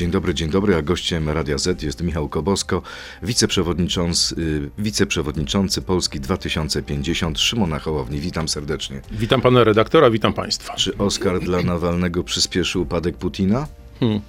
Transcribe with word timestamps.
Dzień 0.00 0.10
dobry, 0.10 0.34
dzień 0.34 0.50
dobry, 0.50 0.76
a 0.76 0.82
gościem 0.82 1.28
Radia 1.28 1.58
Z 1.58 1.82
jest 1.82 2.02
Michał 2.02 2.28
Kobosko, 2.28 2.82
wiceprzewodniczący, 3.22 4.34
wiceprzewodniczący 4.78 5.82
Polski 5.82 6.20
2050 6.20 7.40
Szymona 7.40 7.78
Hołowni. 7.78 8.20
Witam 8.20 8.48
serdecznie. 8.48 9.00
Witam 9.12 9.40
pana 9.40 9.64
redaktora, 9.64 10.10
witam 10.10 10.32
państwa. 10.32 10.74
Czy 10.74 10.98
Oskar 10.98 11.40
dla 11.40 11.62
Nawalnego 11.62 12.24
przyspieszył 12.24 12.82
upadek 12.82 13.16
Putina? 13.16 13.66
Hmm. 14.00 14.20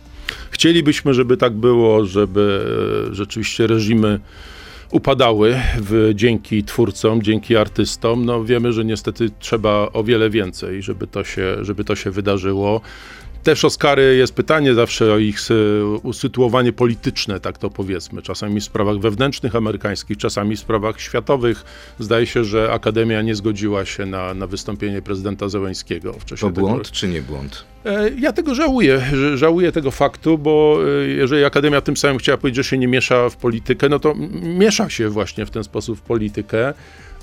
Chcielibyśmy, 0.49 1.13
żeby 1.13 1.37
tak 1.37 1.53
było, 1.53 2.05
żeby 2.05 2.65
e, 3.11 3.15
rzeczywiście 3.15 3.67
reżimy 3.67 4.19
upadały 4.89 5.55
w, 5.77 6.11
dzięki 6.15 6.63
twórcom, 6.63 7.21
dzięki 7.21 7.55
artystom. 7.55 8.25
No 8.25 8.43
wiemy, 8.43 8.73
że 8.73 8.85
niestety 8.85 9.29
trzeba 9.39 9.89
o 9.93 10.03
wiele 10.03 10.29
więcej, 10.29 10.83
żeby 10.83 11.07
to 11.07 11.23
się, 11.23 11.57
żeby 11.61 11.83
to 11.83 11.95
się 11.95 12.11
wydarzyło. 12.11 12.81
Też 13.43 13.65
Oscary 13.65 14.15
jest 14.15 14.33
pytanie 14.33 14.73
zawsze 14.73 15.13
o 15.13 15.17
ich 15.17 15.37
usytuowanie 16.03 16.73
polityczne, 16.73 17.39
tak 17.39 17.57
to 17.57 17.69
powiedzmy. 17.69 18.21
Czasami 18.21 18.61
w 18.61 18.63
sprawach 18.63 18.97
wewnętrznych 18.97 19.55
amerykańskich, 19.55 20.17
czasami 20.17 20.55
w 20.55 20.59
sprawach 20.59 21.01
światowych. 21.01 21.63
Zdaje 21.99 22.25
się, 22.25 22.43
że 22.43 22.71
Akademia 22.73 23.21
nie 23.21 23.35
zgodziła 23.35 23.85
się 23.85 24.05
na, 24.05 24.33
na 24.33 24.47
wystąpienie 24.47 25.01
prezydenta 25.01 25.49
Zełęńskiego 25.49 26.13
w 26.13 26.25
czasie 26.25 26.41
To 26.41 26.61
błąd 26.61 26.91
czy 26.91 27.07
nie 27.07 27.21
błąd? 27.21 27.65
E, 27.85 28.09
ja 28.19 28.33
tego 28.33 28.55
żałuję, 28.55 29.01
żałuję 29.35 29.71
tego 29.71 29.91
faktu, 29.91 30.37
bo 30.37 30.77
e, 31.03 31.07
jeżeli 31.07 31.45
Akademia 31.45 31.81
tym 31.81 31.97
samym 31.97 32.17
chciała 32.17 32.37
powiedzieć, 32.37 32.55
że 32.55 32.69
się 32.69 32.77
nie 32.77 32.87
miesza 32.87 33.29
w 33.29 33.35
politykę, 33.35 33.89
no 33.89 33.99
to 33.99 34.15
miesza 34.41 34.89
się 34.89 35.09
właśnie 35.09 35.45
w 35.45 35.49
ten 35.49 35.63
sposób 35.63 35.99
w 35.99 36.01
politykę 36.01 36.73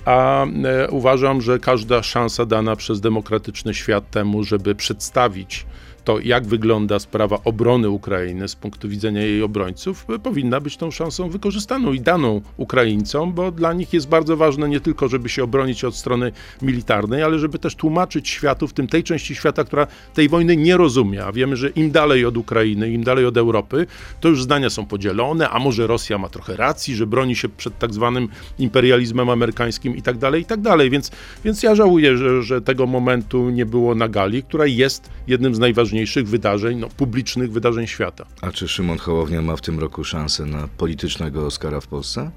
a 0.04 0.46
e, 0.46 0.90
uważam, 0.90 1.40
że 1.40 1.58
każda 1.58 2.02
szansa 2.02 2.46
dana 2.46 2.76
przez 2.76 3.00
demokratyczny 3.00 3.74
świat 3.74 4.10
temu, 4.10 4.44
żeby 4.44 4.74
przedstawić 4.74 5.66
to, 6.08 6.18
jak 6.20 6.46
wygląda 6.46 6.98
sprawa 6.98 7.38
obrony 7.44 7.90
Ukrainy 7.90 8.48
z 8.48 8.56
punktu 8.56 8.88
widzenia 8.88 9.22
jej 9.22 9.42
obrońców, 9.42 10.06
powinna 10.22 10.60
być 10.60 10.76
tą 10.76 10.90
szansą 10.90 11.30
wykorzystaną 11.30 11.92
i 11.92 12.00
daną 12.00 12.40
Ukraińcom, 12.56 13.32
bo 13.32 13.52
dla 13.52 13.72
nich 13.72 13.92
jest 13.92 14.08
bardzo 14.08 14.36
ważne 14.36 14.68
nie 14.68 14.80
tylko, 14.80 15.08
żeby 15.08 15.28
się 15.28 15.44
obronić 15.44 15.84
od 15.84 15.96
strony 15.96 16.32
militarnej, 16.62 17.22
ale 17.22 17.38
żeby 17.38 17.58
też 17.58 17.74
tłumaczyć 17.74 18.28
światu, 18.28 18.68
w 18.68 18.72
tym 18.72 18.86
tej 18.86 19.04
części 19.04 19.34
świata, 19.34 19.64
która 19.64 19.86
tej 20.14 20.28
wojny 20.28 20.56
nie 20.56 20.76
rozumie. 20.76 21.24
A 21.24 21.32
wiemy, 21.32 21.56
że 21.56 21.68
im 21.68 21.90
dalej 21.90 22.24
od 22.24 22.36
Ukrainy, 22.36 22.90
im 22.90 23.04
dalej 23.04 23.26
od 23.26 23.36
Europy, 23.36 23.86
to 24.20 24.28
już 24.28 24.42
zdania 24.42 24.70
są 24.70 24.86
podzielone, 24.86 25.50
a 25.50 25.58
może 25.58 25.86
Rosja 25.86 26.18
ma 26.18 26.28
trochę 26.28 26.56
racji, 26.56 26.94
że 26.94 27.06
broni 27.06 27.36
się 27.36 27.48
przed 27.48 27.78
tak 27.78 27.94
zwanym 27.94 28.28
imperializmem 28.58 29.30
amerykańskim 29.30 29.96
i 29.96 30.02
tak 30.02 30.18
dalej, 30.18 30.42
i 30.42 30.44
tak 30.44 30.60
dalej. 30.60 30.90
Więc, 30.90 31.10
więc 31.44 31.62
ja 31.62 31.74
żałuję, 31.74 32.16
że, 32.16 32.42
że 32.42 32.60
tego 32.60 32.86
momentu 32.86 33.50
nie 33.50 33.66
było 33.66 33.94
na 33.94 34.08
gali, 34.08 34.42
która 34.42 34.66
jest 34.66 35.10
jednym 35.26 35.54
z 35.54 35.58
najważniejszych 35.58 35.97
najważniejszych 35.98 36.28
wydarzeń, 36.28 36.78
no, 36.78 36.88
publicznych 36.88 37.52
wydarzeń 37.52 37.86
świata. 37.86 38.26
A 38.40 38.52
czy 38.52 38.68
Szymon 38.68 38.98
Hołownia 38.98 39.42
ma 39.42 39.56
w 39.56 39.60
tym 39.60 39.78
roku 39.78 40.04
szansę 40.04 40.44
na 40.44 40.68
politycznego 40.68 41.46
Oscara 41.46 41.80
w 41.80 41.86
Polsce? 41.86 42.30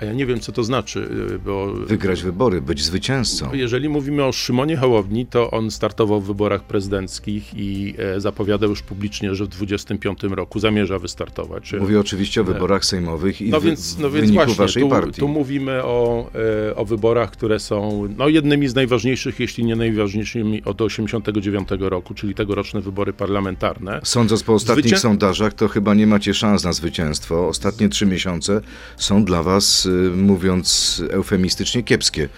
A 0.00 0.04
ja 0.04 0.12
nie 0.12 0.26
wiem, 0.26 0.40
co 0.40 0.52
to 0.52 0.64
znaczy, 0.64 1.08
y, 1.34 1.38
bo... 1.38 1.72
Wygrać 1.72 2.22
wybory, 2.22 2.60
być 2.60 2.82
zwycięzcą. 2.82 3.54
Jeżeli 3.54 3.88
mówimy 3.88 4.24
o 4.24 4.32
Szymonie 4.32 4.76
Hołowni, 4.76 5.26
to 5.26 5.50
on 5.50 5.70
startował 5.70 6.20
w 6.20 6.26
wyborach 6.26 6.62
prezydenckich 6.62 7.54
i 7.56 7.94
e, 7.98 8.20
zapowiadał 8.20 8.70
już 8.70 8.82
publicznie, 8.82 9.34
że 9.34 9.44
w 9.44 9.48
2025 9.48 10.36
roku 10.36 10.60
zamierza 10.60 10.98
wystartować. 10.98 11.72
Mówię 11.80 12.00
oczywiście 12.00 12.40
o 12.40 12.44
wyborach 12.44 12.84
sejmowych 12.84 13.40
i 13.40 13.50
no 13.50 13.60
więc, 13.60 13.98
no 13.98 14.10
więc 14.10 14.30
właśnie, 14.30 14.54
waszej 14.54 14.82
tu, 14.82 14.88
partii. 14.88 15.20
Tu 15.20 15.28
mówimy 15.28 15.84
o, 15.84 16.30
e, 16.70 16.76
o 16.76 16.84
wyborach, 16.84 17.30
które 17.30 17.58
są 17.58 18.08
no, 18.16 18.28
jednymi 18.28 18.68
z 18.68 18.74
najważniejszych, 18.74 19.40
jeśli 19.40 19.64
nie 19.64 19.76
najważniejszymi 19.76 20.64
od 20.64 20.82
89 20.82 21.68
roku, 21.80 22.14
czyli 22.14 22.34
tegoroczne 22.34 22.80
wybory 22.80 23.12
parlamentarne. 23.12 24.00
Sądząc 24.04 24.42
po 24.42 24.54
ostatnich 24.54 24.84
Zwycię... 24.84 24.98
sondażach, 24.98 25.54
to 25.54 25.68
chyba 25.68 25.94
nie 25.94 26.06
macie 26.06 26.34
szans 26.34 26.64
na 26.64 26.72
zwycięstwo. 26.72 27.48
Ostatnie 27.48 27.88
trzy 27.88 28.06
miesiące 28.06 28.60
są 28.96 29.24
dla 29.24 29.42
was 29.42 29.87
mówiąc 30.16 31.02
eufemistycznie, 31.10 31.82
kiepskie. 31.82 32.28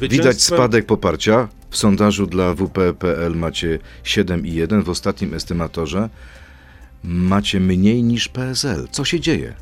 Widać 0.00 0.42
spadek 0.42 0.86
poparcia. 0.86 1.48
W 1.70 1.76
sondażu 1.76 2.26
dla 2.26 2.54
WP.pl 2.54 3.36
macie 3.36 3.78
7,1, 4.04 4.84
w 4.84 4.88
ostatnim 4.88 5.34
estymatorze 5.34 6.08
macie 7.04 7.60
mniej 7.60 8.02
niż 8.02 8.28
PSL. 8.28 8.88
Co 8.90 9.04
się 9.04 9.20
dzieje? 9.20 9.54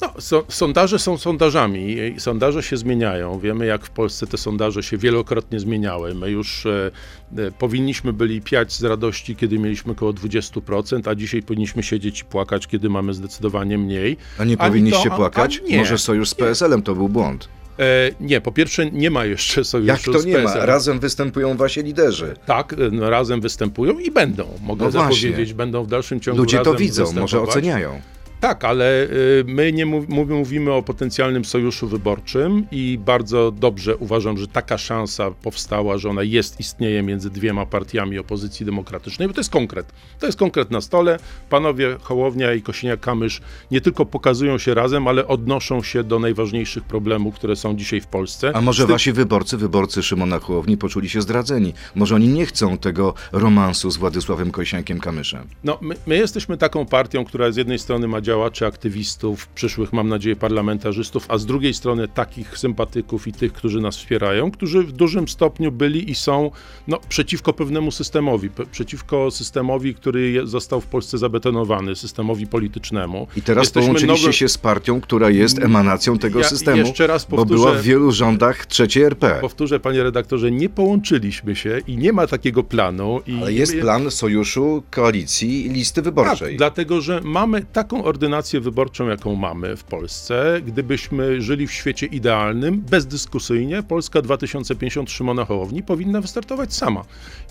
No, 0.00 0.12
so, 0.18 0.44
sondaże 0.48 0.98
są 0.98 1.18
sondażami. 1.18 1.96
Sondaże 2.18 2.62
się 2.62 2.76
zmieniają. 2.76 3.38
Wiemy, 3.38 3.66
jak 3.66 3.86
w 3.86 3.90
Polsce 3.90 4.26
te 4.26 4.38
sondaże 4.38 4.82
się 4.82 4.98
wielokrotnie 4.98 5.60
zmieniały. 5.60 6.14
My 6.14 6.30
już 6.30 6.66
e, 6.66 6.90
e 7.38 7.50
powinniśmy 7.50 8.12
byli 8.12 8.40
piać 8.40 8.72
z 8.72 8.84
radości, 8.84 9.36
kiedy 9.36 9.58
mieliśmy 9.58 9.92
około 9.92 10.12
20%, 10.12 11.10
a 11.10 11.14
dzisiaj 11.14 11.42
powinniśmy 11.42 11.82
siedzieć 11.82 12.20
i 12.20 12.24
płakać, 12.24 12.66
kiedy 12.66 12.90
mamy 12.90 13.14
zdecydowanie 13.14 13.78
mniej. 13.78 14.16
A 14.38 14.44
nie 14.44 14.56
powinniście 14.56 15.10
to, 15.10 15.16
płakać? 15.16 15.62
A 15.74 15.76
Może 15.76 15.98
sojusz 15.98 16.28
z 16.28 16.34
PSL-em 16.34 16.82
to 16.82 16.94
był 16.94 17.08
błąd. 17.08 17.48
E, 17.78 18.10
nie, 18.20 18.40
po 18.40 18.52
pierwsze 18.52 18.90
nie 18.90 19.10
ma 19.10 19.24
jeszcze 19.24 19.64
sojuszu 19.64 19.88
Jak 19.88 20.00
to 20.00 20.22
nie 20.28 20.38
ma? 20.38 20.66
Razem 20.66 21.00
występują 21.00 21.56
wasi 21.56 21.82
liderzy. 21.82 22.34
Tak, 22.46 22.76
no, 22.92 23.10
razem 23.10 23.40
występują 23.40 23.98
i 23.98 24.10
będą. 24.10 24.46
Mogę 24.62 24.84
no 24.84 24.90
zapowiedzieć, 24.90 25.36
właśnie. 25.36 25.54
będą 25.54 25.84
w 25.84 25.86
dalszym 25.86 26.20
ciągu 26.20 26.40
Ludzie 26.40 26.58
to 26.58 26.74
widzą, 26.74 27.12
może 27.12 27.40
oceniają. 27.40 28.00
Tak, 28.40 28.64
ale 28.64 29.04
y, 29.04 29.44
my 29.46 29.72
nie 29.72 29.86
mów, 29.86 30.08
mówimy 30.08 30.72
o 30.72 30.82
potencjalnym 30.82 31.44
sojuszu 31.44 31.88
wyborczym 31.88 32.66
i 32.70 32.98
bardzo 33.04 33.50
dobrze 33.50 33.96
uważam, 33.96 34.38
że 34.38 34.48
taka 34.48 34.78
szansa 34.78 35.30
powstała, 35.30 35.98
że 35.98 36.10
ona 36.10 36.22
jest, 36.22 36.60
istnieje 36.60 37.02
między 37.02 37.30
dwiema 37.30 37.66
partiami 37.66 38.18
opozycji 38.18 38.66
demokratycznej, 38.66 39.28
bo 39.28 39.34
to 39.34 39.40
jest 39.40 39.50
konkret. 39.50 39.92
To 40.18 40.26
jest 40.26 40.38
konkret 40.38 40.70
na 40.70 40.80
stole. 40.80 41.18
Panowie 41.50 41.96
Hołownia 42.02 42.54
i 42.54 42.62
Kosiniak-Kamysz 42.62 43.40
nie 43.70 43.80
tylko 43.80 44.06
pokazują 44.06 44.58
się 44.58 44.74
razem, 44.74 45.08
ale 45.08 45.26
odnoszą 45.26 45.82
się 45.82 46.04
do 46.04 46.18
najważniejszych 46.18 46.84
problemów, 46.84 47.34
które 47.34 47.56
są 47.56 47.76
dzisiaj 47.76 48.00
w 48.00 48.06
Polsce. 48.06 48.52
A 48.54 48.60
może 48.60 48.82
tym... 48.82 48.92
wasi 48.92 49.12
wyborcy, 49.12 49.56
wyborcy 49.56 50.02
Szymona 50.02 50.38
Hołowni 50.38 50.76
poczuli 50.76 51.08
się 51.08 51.22
zdradzeni? 51.22 51.74
Może 51.94 52.14
oni 52.14 52.28
nie 52.28 52.46
chcą 52.46 52.78
tego 52.78 53.14
romansu 53.32 53.90
z 53.90 53.96
Władysławem 53.96 54.52
Kosiniakiem-Kamyszem? 54.52 55.42
No, 55.64 55.78
my, 55.80 55.94
my 56.06 56.16
jesteśmy 56.16 56.56
taką 56.56 56.86
partią, 56.86 57.24
która 57.24 57.52
z 57.52 57.56
jednej 57.56 57.78
strony 57.78 58.08
ma 58.08 58.20
działaczy, 58.30 58.66
aktywistów, 58.66 59.46
przyszłych, 59.46 59.92
mam 59.92 60.08
nadzieję, 60.08 60.36
parlamentarzystów, 60.36 61.26
a 61.28 61.38
z 61.38 61.46
drugiej 61.46 61.74
strony 61.74 62.08
takich 62.08 62.58
sympatyków 62.58 63.26
i 63.26 63.32
tych, 63.32 63.52
którzy 63.52 63.80
nas 63.80 63.96
wspierają, 63.96 64.50
którzy 64.50 64.82
w 64.82 64.92
dużym 64.92 65.28
stopniu 65.28 65.72
byli 65.72 66.10
i 66.10 66.14
są 66.14 66.50
no, 66.88 66.98
przeciwko 67.08 67.52
pewnemu 67.52 67.90
systemowi, 67.90 68.50
przeciwko 68.72 69.30
systemowi, 69.30 69.94
który 69.94 70.46
został 70.46 70.80
w 70.80 70.86
Polsce 70.86 71.18
zabetonowany, 71.18 71.96
systemowi 71.96 72.46
politycznemu. 72.46 73.26
I 73.36 73.42
teraz 73.42 73.64
Jesteśmy 73.64 73.86
połączyliście 73.86 74.32
się 74.32 74.48
z 74.48 74.58
partią, 74.58 75.00
która 75.00 75.30
jest 75.30 75.58
emanacją 75.58 76.18
tego 76.18 76.38
ja 76.38 76.48
systemu, 76.48 76.76
jeszcze 76.76 77.06
raz 77.06 77.26
powtórzę, 77.26 77.48
bo 77.48 77.54
była 77.54 77.72
w 77.72 77.82
wielu 77.82 78.12
rządach 78.12 78.66
trzeciej 78.66 79.02
RP. 79.02 79.38
Powtórzę, 79.40 79.80
panie 79.80 80.02
redaktorze, 80.02 80.50
nie 80.50 80.68
połączyliśmy 80.68 81.56
się 81.56 81.80
i 81.86 81.96
nie 81.96 82.12
ma 82.12 82.26
takiego 82.26 82.62
planu. 82.64 83.20
I 83.26 83.38
Ale 83.42 83.52
jest 83.52 83.80
plan 83.80 84.10
sojuszu, 84.10 84.82
koalicji 84.90 85.66
i 85.66 85.68
listy 85.68 86.02
wyborczej. 86.02 86.48
Tak, 86.48 86.58
dlatego, 86.58 87.00
że 87.00 87.20
mamy 87.24 87.64
taką 87.72 88.04
ordynację 88.20 88.60
wyborczą, 88.60 89.08
jaką 89.08 89.34
mamy 89.34 89.76
w 89.76 89.84
Polsce. 89.84 90.60
Gdybyśmy 90.66 91.42
żyli 91.42 91.66
w 91.66 91.72
świecie 91.72 92.06
idealnym, 92.06 92.80
bezdyskusyjnie 92.80 93.82
Polska 93.82 94.22
2050 94.22 95.10
Szymona 95.10 95.44
Hołowni 95.44 95.82
powinna 95.82 96.20
wystartować 96.20 96.74
sama, 96.74 97.04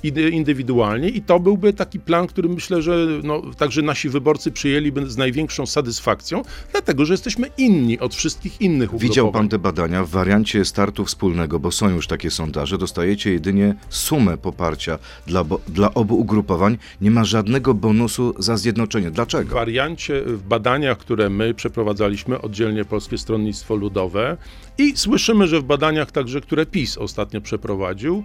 indywidualnie 0.04 1.10
i 1.10 1.22
to 1.22 1.40
byłby 1.40 1.74
taki 1.74 2.00
plan, 2.00 2.28
który 2.28 2.50
myślę, 2.50 2.82
że 2.82 3.08
no, 3.24 3.42
także 3.58 3.82
nasi 3.82 4.10
wyborcy 4.10 4.52
przyjęliby 4.52 5.10
z 5.10 5.18
największą 5.18 5.66
satysfakcją, 5.66 6.44
dlatego, 6.72 7.06
że 7.06 7.14
jesteśmy 7.14 7.48
inni 7.58 8.00
od 8.00 8.16
wszystkich 8.16 8.62
innych 8.62 8.90
ugrupowań. 8.90 9.09
Widział 9.09 9.32
pan 9.32 9.50
te 9.50 9.59
badania 9.59 10.04
w 10.04 10.09
wariancie 10.09 10.66
startu 10.66 11.06
wspólnego, 11.06 11.59
bo 11.59 11.72
są 11.72 11.90
już 11.90 12.08
takie 12.08 12.32
sondaże, 12.32 12.78
dostajecie 12.78 13.32
jedynie 13.32 13.76
sumę 13.90 14.38
poparcia 14.38 15.00
dla, 15.28 15.46
dla 15.68 15.94
obu 15.94 16.20
ugrupowań, 16.20 16.78
nie 17.02 17.12
ma 17.12 17.24
żadnego 17.24 17.74
bonusu 17.74 18.34
za 18.40 18.58
zjednoczenie. 18.58 19.12
Dlaczego? 19.12 19.50
W 19.50 19.53
wariancie, 19.53 20.22
w 20.22 20.44
badaniach, 20.44 20.97
które 20.97 21.29
my 21.29 21.53
przeprowadzaliśmy, 21.53 22.41
oddzielnie 22.41 22.85
Polskie 22.85 23.18
Stronnictwo 23.18 23.76
Ludowe 23.76 24.38
i 24.78 24.97
słyszymy, 24.97 25.47
że 25.47 25.59
w 25.59 25.64
badaniach 25.64 26.12
także, 26.12 26.41
które 26.41 26.66
PiS 26.66 26.97
ostatnio 26.97 27.41
przeprowadził, 27.41 28.23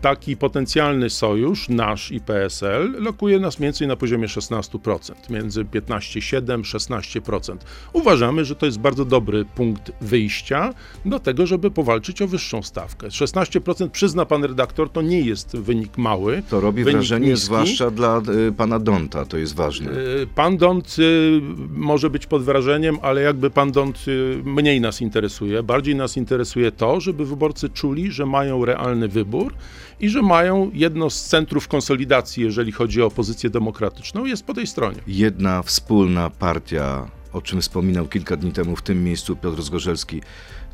taki 0.00 0.36
potencjalny 0.36 1.10
sojusz, 1.16 1.68
nasz 1.68 2.12
i 2.12 2.20
PSL, 2.20 2.94
lokuje 2.98 3.40
nas 3.40 3.58
mniej 3.58 3.66
więcej 3.66 3.88
na 3.88 3.96
poziomie 3.96 4.26
16%, 4.26 5.12
między 5.30 5.64
15,7-16%. 5.64 7.56
Uważamy, 7.92 8.44
że 8.44 8.54
to 8.56 8.66
jest 8.66 8.78
bardzo 8.78 9.04
dobry 9.04 9.44
punkt 9.44 9.92
wyjścia 10.00 10.74
do 11.04 11.20
tego, 11.20 11.46
żeby 11.46 11.70
powalczyć 11.70 12.22
o 12.22 12.26
wyższą 12.26 12.62
stawkę. 12.62 13.08
16% 13.08 13.88
przyzna 13.88 14.26
pan 14.26 14.44
redaktor, 14.44 14.90
to 14.90 15.02
nie 15.02 15.20
jest 15.20 15.56
wynik 15.56 15.98
mały. 15.98 16.42
To 16.50 16.60
robi 16.60 16.84
wrażenie, 16.84 17.28
niski. 17.28 17.46
zwłaszcza 17.46 17.90
dla 17.90 18.22
y, 18.48 18.52
pana 18.52 18.78
Donta, 18.78 19.24
to 19.24 19.38
jest 19.38 19.54
ważne. 19.54 19.90
Y, 19.92 20.26
pan 20.34 20.56
Dont 20.56 20.96
y, 20.98 21.40
może 21.70 22.10
być 22.10 22.26
pod 22.26 22.42
wrażeniem, 22.42 22.98
ale 23.02 23.22
jakby 23.22 23.50
pan 23.50 23.72
y, 24.08 24.42
mniej 24.44 24.80
nas 24.80 25.00
interesuje. 25.00 25.62
Bardziej 25.62 25.96
nas 25.96 26.16
interesuje 26.16 26.72
to, 26.72 27.00
żeby 27.00 27.26
wyborcy 27.26 27.68
czuli, 27.68 28.12
że 28.12 28.26
mają 28.26 28.64
realny 28.64 29.08
wybór 29.08 29.54
i 30.00 30.08
że 30.08 30.22
mają 30.22 30.70
jedno 30.74 31.10
z 31.10 31.24
centrów 31.24 31.68
konsolidacji, 31.68 32.42
jeżeli 32.42 32.72
chodzi 32.72 33.02
o 33.02 33.06
opozycję 33.06 33.50
demokratyczną, 33.50 34.24
jest 34.24 34.44
po 34.44 34.54
tej 34.54 34.66
stronie. 34.66 34.98
Jedna 35.06 35.62
wspólna 35.62 36.30
partia, 36.30 37.10
o 37.32 37.42
czym 37.42 37.60
wspominał 37.60 38.06
kilka 38.06 38.36
dni 38.36 38.52
temu 38.52 38.76
w 38.76 38.82
tym 38.82 39.04
miejscu 39.04 39.36
Piotr 39.36 39.62
Zgorzelski, 39.62 40.22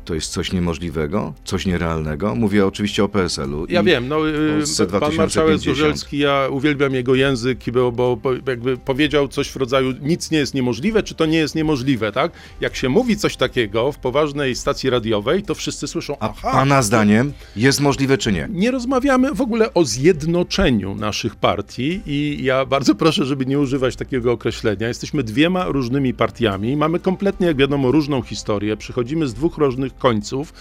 to 0.05 0.13
jest 0.13 0.31
coś 0.31 0.51
niemożliwego, 0.51 1.33
coś 1.43 1.65
nierealnego. 1.65 2.35
Mówię 2.35 2.65
oczywiście 2.65 3.03
o 3.03 3.09
PSL-u. 3.09 3.65
Ja 3.69 3.83
wiem, 3.83 4.07
no, 4.07 4.29
y, 4.29 4.99
pan 4.99 5.15
marszałek 5.15 5.57
Zgorzelski, 5.57 6.17
ja 6.17 6.47
uwielbiam 6.51 6.93
jego 6.93 7.15
język, 7.15 7.59
bo, 7.71 8.15
bo, 8.15 8.33
jakby 8.47 8.77
powiedział 8.77 9.27
coś 9.27 9.49
w 9.49 9.55
rodzaju 9.55 9.93
nic 10.01 10.31
nie 10.31 10.37
jest 10.37 10.53
niemożliwe, 10.53 11.03
czy 11.03 11.15
to 11.15 11.25
nie 11.25 11.37
jest 11.37 11.55
niemożliwe, 11.55 12.11
tak? 12.11 12.31
Jak 12.61 12.75
się 12.75 12.89
mówi 12.89 13.17
coś 13.17 13.37
takiego 13.37 13.91
w 13.91 13.97
poważnej 13.97 14.55
stacji 14.55 14.89
radiowej, 14.89 15.43
to 15.43 15.55
wszyscy 15.55 15.87
słyszą, 15.87 16.17
A 16.19 16.29
aha, 16.29 16.51
pana 16.51 16.81
zdaniem 16.81 17.33
jest 17.55 17.81
możliwe, 17.81 18.17
czy 18.17 18.31
nie? 18.31 18.47
Nie 18.51 18.71
rozmawiamy 18.71 19.33
w 19.33 19.41
ogóle 19.41 19.73
o 19.73 19.85
zjednoczeniu 19.85 20.95
naszych 20.95 21.35
partii 21.35 22.01
i 22.05 22.43
ja 22.43 22.65
bardzo 22.65 22.95
proszę, 22.95 23.25
żeby 23.25 23.45
nie 23.45 23.59
używać 23.59 23.95
takiego 23.95 24.31
określenia. 24.31 24.87
Jesteśmy 24.87 25.23
dwiema 25.23 25.65
różnymi 25.65 26.13
partiami, 26.13 26.77
mamy 26.77 26.99
kompletnie, 26.99 27.47
jak 27.47 27.57
wiadomo, 27.57 27.91
różną 27.91 28.21
historię, 28.21 28.77
przychodzimy 28.77 29.27
z 29.27 29.33
dwóch 29.33 29.57
różnych 29.57 29.92
końców 29.97 30.53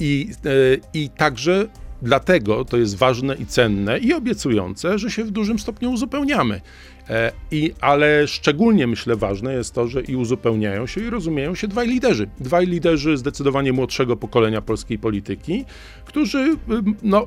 i, 0.00 0.30
e, 0.44 0.50
i 0.94 1.10
także 1.10 1.66
dlatego 2.02 2.64
to 2.64 2.76
jest 2.76 2.96
ważne 2.96 3.34
i 3.34 3.46
cenne 3.46 3.98
i 3.98 4.12
obiecujące, 4.12 4.98
że 4.98 5.10
się 5.10 5.24
w 5.24 5.30
dużym 5.30 5.58
stopniu 5.58 5.90
uzupełniamy. 5.90 6.60
E, 7.10 7.32
I, 7.50 7.72
ale 7.80 8.28
szczególnie 8.28 8.86
myślę 8.86 9.16
ważne 9.16 9.54
jest 9.54 9.74
to, 9.74 9.88
że 9.88 10.00
i 10.00 10.16
uzupełniają 10.16 10.86
się 10.86 11.00
i 11.00 11.10
rozumieją 11.10 11.54
się 11.54 11.68
dwaj 11.68 11.88
liderzy. 11.88 12.28
Dwaj 12.40 12.66
liderzy 12.66 13.16
zdecydowanie 13.16 13.72
młodszego 13.72 14.16
pokolenia 14.16 14.62
polskiej 14.62 14.98
polityki, 14.98 15.64
którzy 16.04 16.56
no, 17.02 17.26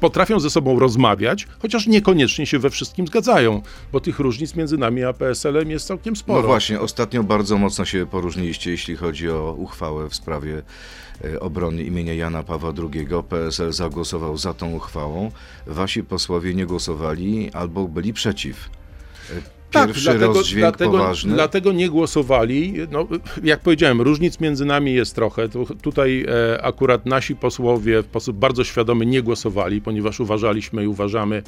potrafią 0.00 0.40
ze 0.40 0.50
sobą 0.50 0.78
rozmawiać, 0.78 1.46
chociaż 1.58 1.86
niekoniecznie 1.86 2.46
się 2.46 2.58
we 2.58 2.70
wszystkim 2.70 3.06
zgadzają, 3.06 3.62
bo 3.92 4.00
tych 4.00 4.18
różnic 4.18 4.54
między 4.54 4.78
nami 4.78 5.04
a 5.04 5.12
PSL-em 5.12 5.70
jest 5.70 5.86
całkiem 5.86 6.16
sporo. 6.16 6.40
No 6.40 6.46
właśnie, 6.46 6.80
ostatnio 6.80 7.22
bardzo 7.22 7.58
mocno 7.58 7.84
się 7.84 8.06
poróżniliście, 8.06 8.70
jeśli 8.70 8.96
chodzi 8.96 9.30
o 9.30 9.54
uchwałę 9.58 10.08
w 10.08 10.14
sprawie 10.14 10.62
e, 11.24 11.40
obrony 11.40 11.82
imienia 11.82 12.14
Jana 12.14 12.42
Pawła 12.42 12.72
II. 12.78 13.06
PSL 13.28 13.72
zagłosował 13.72 14.36
za 14.36 14.54
tą 14.54 14.72
uchwałą. 14.72 15.30
Wasi 15.66 16.04
posłowie 16.04 16.54
nie 16.54 16.66
głosowali 16.66 17.50
albo 17.52 17.88
byli 17.88 18.12
przeciw. 18.12 18.70
Tak, 19.70 19.86
Pierwszy 19.86 20.06
tak, 20.06 20.18
dlatego, 20.18 20.42
dlatego, 20.54 20.90
poważny. 20.90 21.34
dlatego 21.34 21.72
nie 21.72 21.90
głosowali. 21.90 22.74
No, 22.90 23.06
jak 23.42 23.60
powiedziałem, 23.60 24.00
różnic 24.00 24.40
między 24.40 24.64
nami 24.64 24.94
jest 24.94 25.14
trochę. 25.14 25.48
tutaj 25.82 26.26
e, 26.28 26.62
akurat 26.64 27.06
nasi 27.06 27.36
posłowie 27.36 28.02
w 28.02 28.06
sposób 28.06 28.36
bardzo 28.36 28.64
świadomy 28.64 29.06
nie 29.06 29.22
głosowali, 29.22 29.80
ponieważ 29.80 30.20
uważaliśmy 30.20 30.84
i 30.84 30.86
uważamy, 30.86 31.42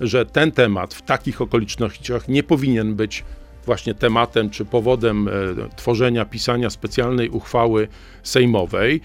że 0.00 0.26
ten 0.26 0.52
temat 0.52 0.94
w 0.94 1.02
takich 1.02 1.40
okolicznościach 1.40 2.28
nie 2.28 2.42
powinien 2.42 2.94
być 2.94 3.24
właśnie 3.66 3.94
tematem 3.94 4.50
czy 4.50 4.64
powodem 4.64 5.28
e, 5.28 5.32
tworzenia, 5.76 6.24
pisania 6.24 6.70
specjalnej 6.70 7.28
uchwały 7.28 7.88
sejmowej. 8.22 9.00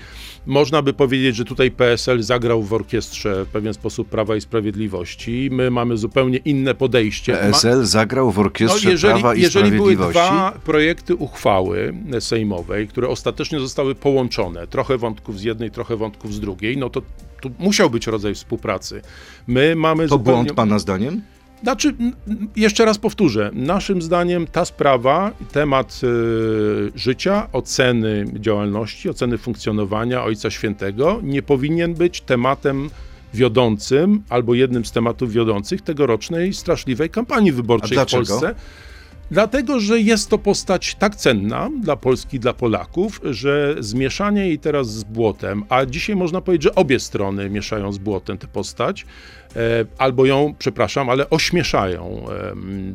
Można 0.45 0.81
by 0.81 0.93
powiedzieć, 0.93 1.35
że 1.35 1.45
tutaj 1.45 1.71
PSL 1.71 2.23
zagrał 2.23 2.63
w 2.63 2.73
orkiestrze 2.73 3.45
w 3.45 3.47
pewien 3.47 3.73
sposób 3.73 4.09
Prawa 4.09 4.35
i 4.35 4.41
Sprawiedliwości. 4.41 5.49
My 5.51 5.71
mamy 5.71 5.97
zupełnie 5.97 6.37
inne 6.37 6.75
podejście. 6.75 7.33
PSL 7.33 7.85
zagrał 7.85 8.31
w 8.31 8.39
orkiestrze 8.39 8.87
no, 8.87 8.91
jeżeli, 8.91 9.13
Prawa 9.13 9.35
i 9.35 9.41
jeżeli 9.41 9.67
Sprawiedliwości? 9.67 10.19
Jeżeli 10.19 10.35
były 10.35 10.51
dwa 10.51 10.59
projekty 10.65 11.15
uchwały 11.15 11.93
sejmowej, 12.19 12.87
które 12.87 13.07
ostatecznie 13.09 13.59
zostały 13.59 13.95
połączone, 13.95 14.67
trochę 14.67 14.97
wątków 14.97 15.39
z 15.39 15.43
jednej, 15.43 15.71
trochę 15.71 15.95
wątków 15.95 16.33
z 16.33 16.39
drugiej, 16.39 16.77
no 16.77 16.89
to 16.89 17.01
tu 17.41 17.51
musiał 17.59 17.89
być 17.89 18.07
rodzaj 18.07 18.35
współpracy. 18.35 19.01
My 19.47 19.75
mamy 19.75 20.03
to 20.03 20.09
zupełnie... 20.09 20.43
błąd 20.43 20.53
pana 20.53 20.79
zdaniem? 20.79 21.21
Znaczy, 21.63 21.95
jeszcze 22.55 22.85
raz 22.85 22.97
powtórzę, 22.97 23.49
naszym 23.53 24.01
zdaniem 24.01 24.47
ta 24.47 24.65
sprawa, 24.65 25.31
temat 25.51 26.01
y, 26.03 26.91
życia, 26.95 27.47
oceny 27.53 28.25
działalności, 28.33 29.09
oceny 29.09 29.37
funkcjonowania 29.37 30.23
Ojca 30.23 30.49
Świętego 30.49 31.19
nie 31.23 31.41
powinien 31.41 31.93
być 31.93 32.21
tematem 32.21 32.89
wiodącym 33.33 34.23
albo 34.29 34.53
jednym 34.53 34.85
z 34.85 34.91
tematów 34.91 35.31
wiodących 35.31 35.81
tegorocznej 35.81 36.53
straszliwej 36.53 37.09
kampanii 37.09 37.51
wyborczej 37.51 37.97
w 37.97 38.11
Polsce. 38.11 38.55
Dlatego, 39.31 39.79
że 39.79 39.99
jest 39.99 40.29
to 40.29 40.37
postać 40.37 40.95
tak 40.95 41.15
cenna 41.15 41.69
dla 41.81 41.95
Polski, 41.95 42.39
dla 42.39 42.53
Polaków, 42.53 43.21
że 43.23 43.75
zmieszanie 43.79 44.47
jej 44.47 44.59
teraz 44.59 44.89
z 44.89 45.03
błotem, 45.03 45.63
a 45.69 45.85
dzisiaj 45.85 46.15
można 46.15 46.41
powiedzieć, 46.41 46.63
że 46.63 46.75
obie 46.75 46.99
strony 46.99 47.49
mieszają 47.49 47.91
z 47.91 47.97
błotem 47.97 48.37
tę 48.37 48.47
postać, 48.47 49.05
albo 49.97 50.25
ją, 50.25 50.53
przepraszam, 50.59 51.09
ale 51.09 51.29
ośmieszają 51.29 52.25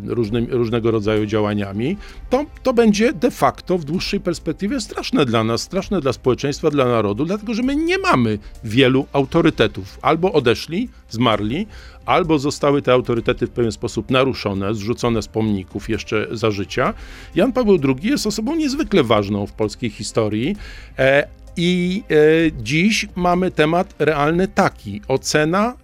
różnymi, 0.06 0.46
różnego 0.50 0.90
rodzaju 0.90 1.26
działaniami, 1.26 1.96
to, 2.30 2.44
to 2.62 2.72
będzie 2.72 3.12
de 3.12 3.30
facto 3.30 3.78
w 3.78 3.84
dłuższej 3.84 4.20
perspektywie 4.20 4.80
straszne 4.80 5.26
dla 5.26 5.44
nas, 5.44 5.62
straszne 5.62 6.00
dla 6.00 6.12
społeczeństwa, 6.12 6.70
dla 6.70 6.84
narodu, 6.84 7.24
dlatego 7.24 7.54
że 7.54 7.62
my 7.62 7.76
nie 7.76 7.98
mamy 7.98 8.38
wielu 8.64 9.06
autorytetów. 9.12 9.98
Albo 10.02 10.32
odeszli, 10.32 10.88
zmarli, 11.10 11.66
albo 12.06 12.38
zostały 12.38 12.82
te 12.82 12.92
autorytety 12.92 13.46
w 13.46 13.50
pewien 13.50 13.72
sposób 13.72 14.10
naruszone, 14.10 14.74
zrzucone 14.74 15.22
z 15.22 15.28
pomników 15.28 15.88
jeszcze 15.88 16.26
za 16.30 16.50
życia. 16.50 16.94
Jan 17.34 17.52
Paweł 17.52 17.78
II 17.84 18.10
jest 18.10 18.26
osobą 18.26 18.54
niezwykle 18.54 19.02
ważną 19.02 19.46
w 19.46 19.52
polskiej 19.52 19.90
historii. 19.90 20.56
E, 20.98 21.28
I 21.56 22.02
e, 22.10 22.14
dziś 22.62 23.08
mamy 23.16 23.50
temat 23.50 23.94
realny 23.98 24.48
taki: 24.48 25.00
ocena 25.08 25.74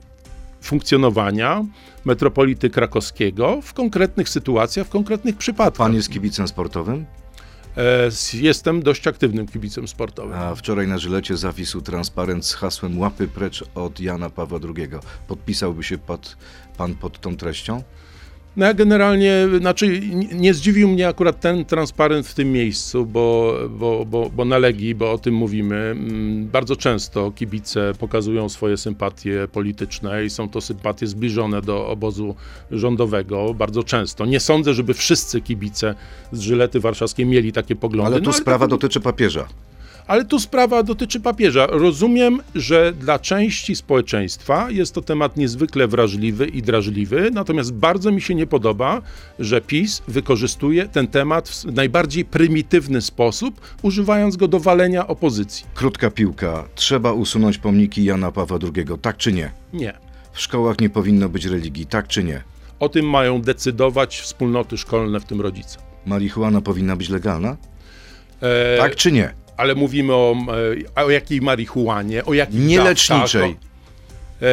funkcjonowania 0.60 1.64
metropolity 2.04 2.70
krakowskiego 2.70 3.60
w 3.62 3.74
konkretnych 3.74 4.28
sytuacjach, 4.28 4.86
w 4.86 4.90
konkretnych 4.90 5.36
przypadkach. 5.36 5.86
Pan 5.86 5.94
jest 5.94 6.10
kibicem 6.10 6.48
sportowym? 6.48 7.06
E, 7.76 8.10
jestem 8.34 8.82
dość 8.82 9.06
aktywnym 9.06 9.46
kibicem 9.46 9.88
sportowym. 9.88 10.32
A 10.38 10.54
wczoraj 10.54 10.88
na 10.88 10.98
Żylecie 10.98 11.36
zawisł 11.36 11.80
transparent 11.80 12.46
z 12.46 12.54
hasłem 12.54 12.98
łapy 12.98 13.28
precz 13.28 13.64
od 13.74 14.00
Jana 14.00 14.30
Pawła 14.30 14.58
II. 14.76 14.88
Podpisałby 15.28 15.84
się 15.84 15.98
pod, 15.98 16.36
pan 16.76 16.94
pod 16.94 17.20
tą 17.20 17.36
treścią? 17.36 17.82
No 18.58 18.66
ja 18.66 18.74
generalnie, 18.74 19.48
znaczy 19.58 20.00
nie 20.32 20.54
zdziwił 20.54 20.88
mnie 20.88 21.08
akurat 21.08 21.40
ten 21.40 21.64
transparent 21.64 22.26
w 22.26 22.34
tym 22.34 22.52
miejscu, 22.52 23.06
bo, 23.06 23.54
bo, 23.70 24.04
bo, 24.04 24.30
bo 24.30 24.44
na 24.44 24.58
Legii, 24.58 24.94
bo 24.94 25.12
o 25.12 25.18
tym 25.18 25.34
mówimy, 25.34 25.76
mm, 25.76 26.46
bardzo 26.46 26.76
często 26.76 27.30
kibice 27.30 27.92
pokazują 27.98 28.48
swoje 28.48 28.76
sympatie 28.76 29.48
polityczne 29.52 30.24
i 30.24 30.30
są 30.30 30.48
to 30.48 30.60
sympatie 30.60 31.06
zbliżone 31.06 31.62
do 31.62 31.88
obozu 31.88 32.34
rządowego, 32.70 33.54
bardzo 33.54 33.82
często. 33.82 34.26
Nie 34.26 34.40
sądzę, 34.40 34.74
żeby 34.74 34.94
wszyscy 34.94 35.40
kibice 35.40 35.94
z 36.32 36.40
Żylety 36.40 36.80
Warszawskiej 36.80 37.26
mieli 37.26 37.52
takie 37.52 37.76
poglądy. 37.76 38.06
Ale 38.06 38.16
tu 38.16 38.24
no, 38.24 38.30
ale 38.30 38.40
sprawa 38.40 38.66
to... 38.66 38.70
dotyczy 38.70 39.00
papieża. 39.00 39.48
Ale 40.08 40.24
tu 40.24 40.40
sprawa 40.40 40.82
dotyczy 40.82 41.20
papieża. 41.20 41.66
Rozumiem, 41.66 42.42
że 42.54 42.92
dla 42.92 43.18
części 43.18 43.76
społeczeństwa 43.76 44.70
jest 44.70 44.94
to 44.94 45.02
temat 45.02 45.36
niezwykle 45.36 45.88
wrażliwy 45.88 46.46
i 46.46 46.62
drażliwy, 46.62 47.30
natomiast 47.32 47.72
bardzo 47.72 48.12
mi 48.12 48.20
się 48.20 48.34
nie 48.34 48.46
podoba, 48.46 49.02
że 49.38 49.60
PiS 49.60 50.02
wykorzystuje 50.08 50.88
ten 50.88 51.06
temat 51.06 51.48
w 51.48 51.64
najbardziej 51.64 52.24
prymitywny 52.24 53.00
sposób, 53.00 53.60
używając 53.82 54.36
go 54.36 54.48
do 54.48 54.60
walenia 54.60 55.06
opozycji. 55.06 55.66
Krótka 55.74 56.10
piłka. 56.10 56.64
Trzeba 56.74 57.12
usunąć 57.12 57.58
pomniki 57.58 58.04
Jana 58.04 58.32
Pawła 58.32 58.58
II, 58.62 58.86
tak 59.02 59.16
czy 59.16 59.32
nie? 59.32 59.50
Nie. 59.72 59.92
W 60.32 60.40
szkołach 60.40 60.80
nie 60.80 60.90
powinno 60.90 61.28
być 61.28 61.44
religii, 61.44 61.86
tak 61.86 62.08
czy 62.08 62.24
nie? 62.24 62.42
O 62.80 62.88
tym 62.88 63.10
mają 63.10 63.42
decydować 63.42 64.20
wspólnoty 64.20 64.78
szkolne, 64.78 65.20
w 65.20 65.24
tym 65.24 65.40
rodzice. 65.40 65.78
Marihuana 66.06 66.60
powinna 66.60 66.96
być 66.96 67.08
legalna? 67.08 67.56
E... 68.40 68.78
Tak 68.78 68.96
czy 68.96 69.12
nie? 69.12 69.34
Ale 69.58 69.74
mówimy 69.74 70.14
o, 70.14 70.36
e, 70.96 71.04
o 71.04 71.10
jakiej 71.10 71.40
marihuanie, 71.40 72.24
o 72.24 72.34
jakiej 72.34 72.60
nieleczniczej. 72.60 73.56
E, 74.42 74.46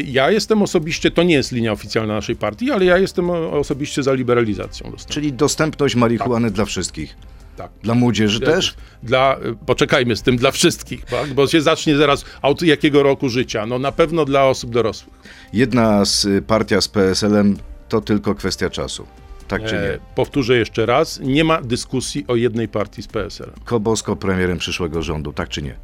ja 0.00 0.30
jestem 0.30 0.62
osobiście, 0.62 1.10
to 1.10 1.22
nie 1.22 1.34
jest 1.34 1.52
linia 1.52 1.72
oficjalna 1.72 2.14
naszej 2.14 2.36
partii, 2.36 2.70
ale 2.70 2.84
ja 2.84 2.98
jestem 2.98 3.30
osobiście 3.30 4.02
za 4.02 4.12
liberalizacją 4.12 4.90
dostępu. 4.90 5.14
Czyli 5.14 5.32
dostępność 5.32 5.94
marihuany 5.94 6.48
tak. 6.48 6.54
dla 6.54 6.64
wszystkich. 6.64 7.16
Tak. 7.56 7.70
Dla 7.82 7.94
młodzieży 7.94 8.40
też? 8.40 8.74
Dla, 9.02 9.36
poczekajmy 9.66 10.16
z 10.16 10.22
tym, 10.22 10.36
dla 10.36 10.50
wszystkich, 10.50 11.04
tak? 11.04 11.34
bo 11.34 11.46
się 11.46 11.60
zacznie 11.60 11.96
zaraz 11.96 12.24
od 12.42 12.62
jakiego 12.62 13.02
roku 13.02 13.28
życia. 13.28 13.66
No 13.66 13.78
na 13.78 13.92
pewno 13.92 14.24
dla 14.24 14.44
osób 14.44 14.70
dorosłych. 14.70 15.14
Jedna 15.52 16.04
z 16.04 16.24
y, 16.24 16.42
partia 16.42 16.80
z 16.80 16.88
PSL-em 16.88 17.56
to 17.88 18.00
tylko 18.00 18.34
kwestia 18.34 18.70
czasu. 18.70 19.06
Tak 19.48 19.64
czy 19.64 19.74
nie? 19.74 19.80
E, 19.80 19.98
powtórzę 20.14 20.56
jeszcze 20.58 20.86
raz, 20.86 21.20
nie 21.20 21.44
ma 21.44 21.62
dyskusji 21.62 22.24
o 22.28 22.36
jednej 22.36 22.68
partii 22.68 23.02
z 23.02 23.06
PSL. 23.06 23.50
Kobosko 23.64 24.16
premierem 24.16 24.58
przyszłego 24.58 25.02
rządu, 25.02 25.32
tak 25.32 25.48
czy 25.48 25.62
nie? 25.62 25.74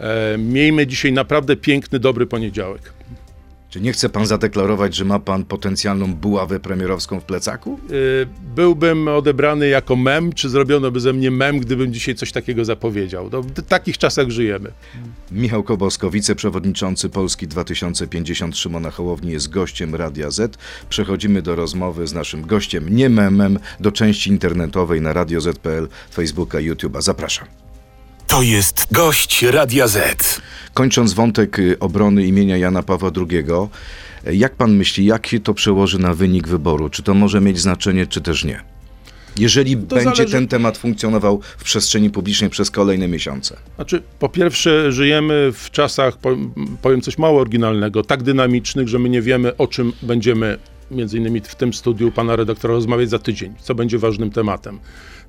E, 0.00 0.38
miejmy 0.38 0.86
dzisiaj 0.86 1.12
naprawdę 1.12 1.56
piękny, 1.56 1.98
dobry 1.98 2.26
poniedziałek. 2.26 2.92
Czy 3.70 3.80
nie 3.80 3.92
chce 3.92 4.08
pan 4.08 4.26
zadeklarować, 4.26 4.94
że 4.94 5.04
ma 5.04 5.18
pan 5.18 5.44
potencjalną 5.44 6.14
buławę 6.14 6.60
premierowską 6.60 7.20
w 7.20 7.24
plecaku? 7.24 7.80
Y, 7.90 8.26
byłbym 8.54 9.08
odebrany 9.08 9.68
jako 9.68 9.96
mem, 9.96 10.32
czy 10.32 10.48
zrobiono 10.48 10.90
by 10.90 11.00
ze 11.00 11.12
mnie 11.12 11.30
mem, 11.30 11.60
gdybym 11.60 11.92
dzisiaj 11.92 12.14
coś 12.14 12.32
takiego 12.32 12.64
zapowiedział. 12.64 13.28
No, 13.32 13.42
w 13.42 13.62
takich 13.62 13.98
czasach 13.98 14.30
żyjemy. 14.30 14.72
Michał 15.30 15.62
Kobosko, 15.62 16.10
wiceprzewodniczący 16.10 17.08
Polski 17.08 17.48
2050 17.48 18.56
Szymona 18.56 18.90
Hołowni 18.90 19.32
jest 19.32 19.50
gościem 19.50 19.94
Radia 19.94 20.30
Z. 20.30 20.58
Przechodzimy 20.88 21.42
do 21.42 21.56
rozmowy 21.56 22.06
z 22.06 22.12
naszym 22.12 22.46
gościem, 22.46 22.96
nie 22.96 23.08
memem, 23.08 23.58
do 23.80 23.92
części 23.92 24.30
internetowej 24.30 25.00
na 25.00 25.12
Radio 25.12 25.40
Z.pl, 25.40 25.88
Facebooka, 26.10 26.58
YouTube'a. 26.58 27.02
Zapraszam. 27.02 27.69
To 28.30 28.42
jest 28.42 28.86
gość 28.92 29.42
Radia 29.42 29.88
Z. 29.88 30.40
Kończąc 30.74 31.12
wątek 31.12 31.58
y, 31.58 31.78
obrony 31.78 32.26
imienia 32.26 32.56
Jana 32.56 32.82
Pawła 32.82 33.10
II, 33.16 33.44
jak 34.38 34.54
pan 34.54 34.76
myśli, 34.76 35.04
jak 35.04 35.26
się 35.26 35.40
to 35.40 35.54
przełoży 35.54 35.98
na 35.98 36.14
wynik 36.14 36.48
wyboru? 36.48 36.88
Czy 36.88 37.02
to 37.02 37.14
może 37.14 37.40
mieć 37.40 37.58
znaczenie, 37.58 38.06
czy 38.06 38.20
też 38.20 38.44
nie? 38.44 38.60
Jeżeli 39.38 39.76
to 39.76 39.94
będzie 39.94 40.16
zależy... 40.16 40.32
ten 40.32 40.48
temat 40.48 40.78
funkcjonował 40.78 41.40
w 41.58 41.64
przestrzeni 41.64 42.10
publicznej 42.10 42.50
przez 42.50 42.70
kolejne 42.70 43.08
miesiące. 43.08 43.56
Znaczy, 43.76 44.02
po 44.18 44.28
pierwsze, 44.28 44.92
żyjemy 44.92 45.52
w 45.52 45.70
czasach, 45.70 46.18
powiem 46.82 47.00
coś 47.00 47.18
mało 47.18 47.40
oryginalnego, 47.40 48.02
tak 48.02 48.22
dynamicznych, 48.22 48.88
że 48.88 48.98
my 48.98 49.08
nie 49.08 49.22
wiemy, 49.22 49.56
o 49.56 49.66
czym 49.66 49.92
będziemy 50.02 50.58
między 50.90 51.18
innymi 51.18 51.40
w 51.40 51.54
tym 51.54 51.72
studiu 51.72 52.12
pana 52.12 52.36
redaktora 52.36 52.74
rozmawiać 52.74 53.10
za 53.10 53.18
tydzień, 53.18 53.54
co 53.60 53.74
będzie 53.74 53.98
ważnym 53.98 54.30
tematem. 54.30 54.78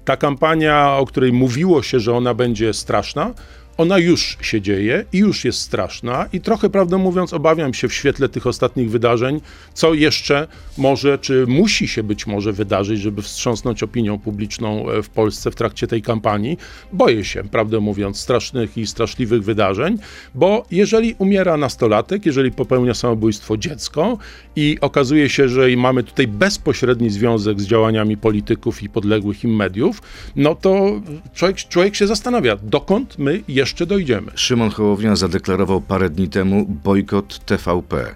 Ta 0.06 0.18
kampania, 0.18 0.98
o 0.98 1.06
której 1.06 1.34
mówiło 1.34 1.84
się, 1.84 2.00
że 2.00 2.14
ona 2.14 2.34
będzie 2.34 2.74
straszna, 2.74 3.34
ona 3.82 3.98
już 3.98 4.38
się 4.42 4.62
dzieje 4.62 5.06
i 5.14 5.18
już 5.18 5.46
jest 5.46 5.62
straszna 5.62 6.26
i 6.34 6.42
trochę, 6.42 6.70
prawdę 6.70 6.98
mówiąc, 6.98 7.34
obawiam 7.34 7.74
się 7.74 7.88
w 7.88 7.94
świetle 7.94 8.30
tych 8.30 8.48
ostatnich 8.48 8.92
wydarzeń, 8.92 9.42
co 9.74 9.94
jeszcze 9.94 10.48
może, 10.78 11.18
czy 11.18 11.46
musi 11.48 11.88
się 11.88 12.04
być 12.04 12.28
może 12.28 12.54
wydarzyć, 12.54 13.02
żeby 13.02 13.22
wstrząsnąć 13.22 13.84
opinią 13.84 14.20
publiczną 14.20 14.90
e, 14.90 15.04
w 15.04 15.10
Polsce 15.10 15.52
w 15.52 15.56
trakcie 15.56 15.88
tej 15.88 16.02
kampanii. 16.02 16.58
Boję 16.94 17.24
się, 17.26 17.44
prawdę 17.44 17.80
mówiąc, 17.80 18.20
strasznych 18.20 18.78
i 18.78 18.88
straszliwych 18.88 19.44
wydarzeń, 19.44 19.98
bo 20.36 20.66
jeżeli 20.72 21.16
umiera 21.18 21.58
nastolatek, 21.58 22.26
jeżeli 22.26 22.52
popełnia 22.52 22.94
samobójstwo 22.94 23.58
dziecko 23.58 24.18
i 24.56 24.78
okazuje 24.82 25.30
się, 25.30 25.50
że 25.50 25.68
mamy 25.78 26.04
tutaj 26.04 26.28
bezpośredni 26.28 27.10
związek 27.10 27.62
z 27.62 27.66
działaniami 27.66 28.18
polityków 28.18 28.84
i 28.84 28.90
podległych 28.90 29.44
im 29.44 29.56
mediów, 29.56 30.02
no 30.36 30.56
to 30.56 31.02
człowiek, 31.34 31.58
człowiek 31.58 31.96
się 31.96 32.08
zastanawia, 32.08 32.56
dokąd 32.64 33.20
my 33.20 33.44
jeszcze 33.48 33.71
jeszcze 33.72 33.86
dojdziemy. 33.86 34.32
Szymon 34.36 34.70
Hołownia 34.70 35.16
zadeklarował 35.16 35.82
parę 35.82 36.10
dni 36.10 36.30
temu 36.30 36.66
bojkot 36.84 37.46
TVP. 37.46 38.16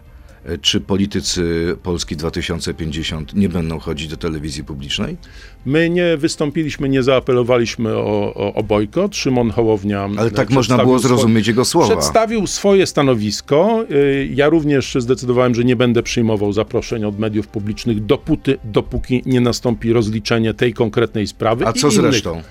Czy 0.62 0.82
politycy 0.82 1.76
Polski 1.84 2.16
2050 2.16 3.36
nie 3.36 3.50
będą 3.50 3.80
chodzić 3.80 4.08
do 4.08 4.18
telewizji 4.18 4.64
publicznej? 4.64 5.18
My 5.66 5.90
nie 5.90 6.18
wystąpiliśmy, 6.18 6.90
nie 6.90 7.04
zaapelowaliśmy 7.04 7.96
o, 7.98 8.34
o, 8.36 8.54
o 8.54 8.64
bojkot. 8.64 9.16
Szymon 9.16 9.52
Hołownia. 9.52 10.10
Ale 10.18 10.32
tak 10.32 10.50
można 10.50 10.78
było 10.78 11.00
zrozumieć 11.00 11.48
jego 11.48 11.66
słowa. 11.66 11.88
Przedstawił 11.88 12.48
swoje 12.48 12.86
stanowisko. 12.86 13.86
Y, 13.92 14.30
ja 14.34 14.50
również 14.50 14.96
zdecydowałem, 15.00 15.56
że 15.56 15.64
nie 15.64 15.76
będę 15.76 16.04
przyjmował 16.04 16.54
zaproszeń 16.54 17.06
od 17.06 17.20
mediów 17.20 17.48
publicznych, 17.48 18.06
dopóty, 18.06 18.58
dopóki 18.64 19.24
nie 19.26 19.42
nastąpi 19.42 19.94
rozliczenie 19.94 20.54
tej 20.54 20.74
konkretnej 20.74 21.28
sprawy. 21.28 21.68
A 21.68 21.74
co 21.74 21.92
z 21.92 21.98
resztą? 21.98 22.42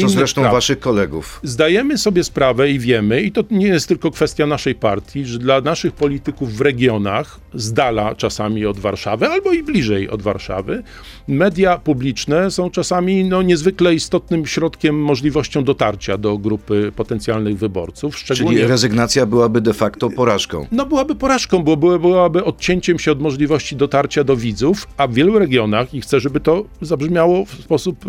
Co 0.00 0.08
zresztą 0.08 0.40
spraw. 0.40 0.52
waszych 0.52 0.80
kolegów. 0.80 1.40
Zdajemy 1.42 1.98
sobie 1.98 2.24
sprawę 2.24 2.70
i 2.70 2.78
wiemy, 2.78 3.22
i 3.22 3.32
to 3.32 3.44
nie 3.50 3.66
jest 3.66 3.88
tylko 3.88 4.10
kwestia 4.10 4.46
naszej 4.46 4.74
partii, 4.74 5.24
że 5.24 5.38
dla 5.38 5.60
naszych 5.60 5.92
polityków 5.92 6.56
w 6.56 6.60
regionach, 6.60 7.40
z 7.54 7.72
dala 7.72 8.14
czasami 8.14 8.66
od 8.66 8.78
Warszawy, 8.78 9.28
albo 9.28 9.52
i 9.52 9.62
bliżej 9.62 10.08
od 10.08 10.22
Warszawy, 10.22 10.82
media 11.28 11.78
publiczne 11.78 12.50
są 12.50 12.70
czasami 12.70 13.24
no, 13.24 13.42
niezwykle 13.42 13.94
istotnym 13.94 14.46
środkiem, 14.46 15.02
możliwością 15.02 15.64
dotarcia 15.64 16.18
do 16.18 16.38
grupy 16.38 16.92
potencjalnych 16.96 17.58
wyborców. 17.58 18.18
Szczególnie... 18.18 18.58
Czyli 18.58 18.68
rezygnacja 18.68 19.26
byłaby 19.26 19.60
de 19.60 19.74
facto 19.74 20.10
porażką. 20.10 20.66
No 20.72 20.86
byłaby 20.86 21.14
porażką, 21.14 21.62
bo 21.62 21.76
byłaby 21.76 22.44
odcięciem 22.44 22.98
się 22.98 23.12
od 23.12 23.20
możliwości 23.20 23.76
dotarcia 23.76 24.24
do 24.24 24.36
widzów, 24.36 24.88
a 24.96 25.06
w 25.06 25.14
wielu 25.14 25.38
regionach, 25.38 25.94
i 25.94 26.00
chcę, 26.00 26.20
żeby 26.20 26.40
to 26.40 26.64
zabrzmiało 26.80 27.44
w 27.44 27.50
sposób 27.50 28.06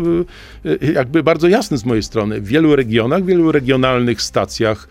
y, 0.64 0.68
y, 0.70 0.92
jakby 0.92 1.22
bardzo 1.22 1.48
jasny, 1.48 1.73
z 1.78 1.84
mojej 1.84 2.02
strony. 2.02 2.40
W 2.40 2.46
wielu 2.46 2.76
regionach, 2.76 3.22
w 3.22 3.26
wielu 3.26 3.52
regionalnych 3.52 4.22
stacjach 4.22 4.88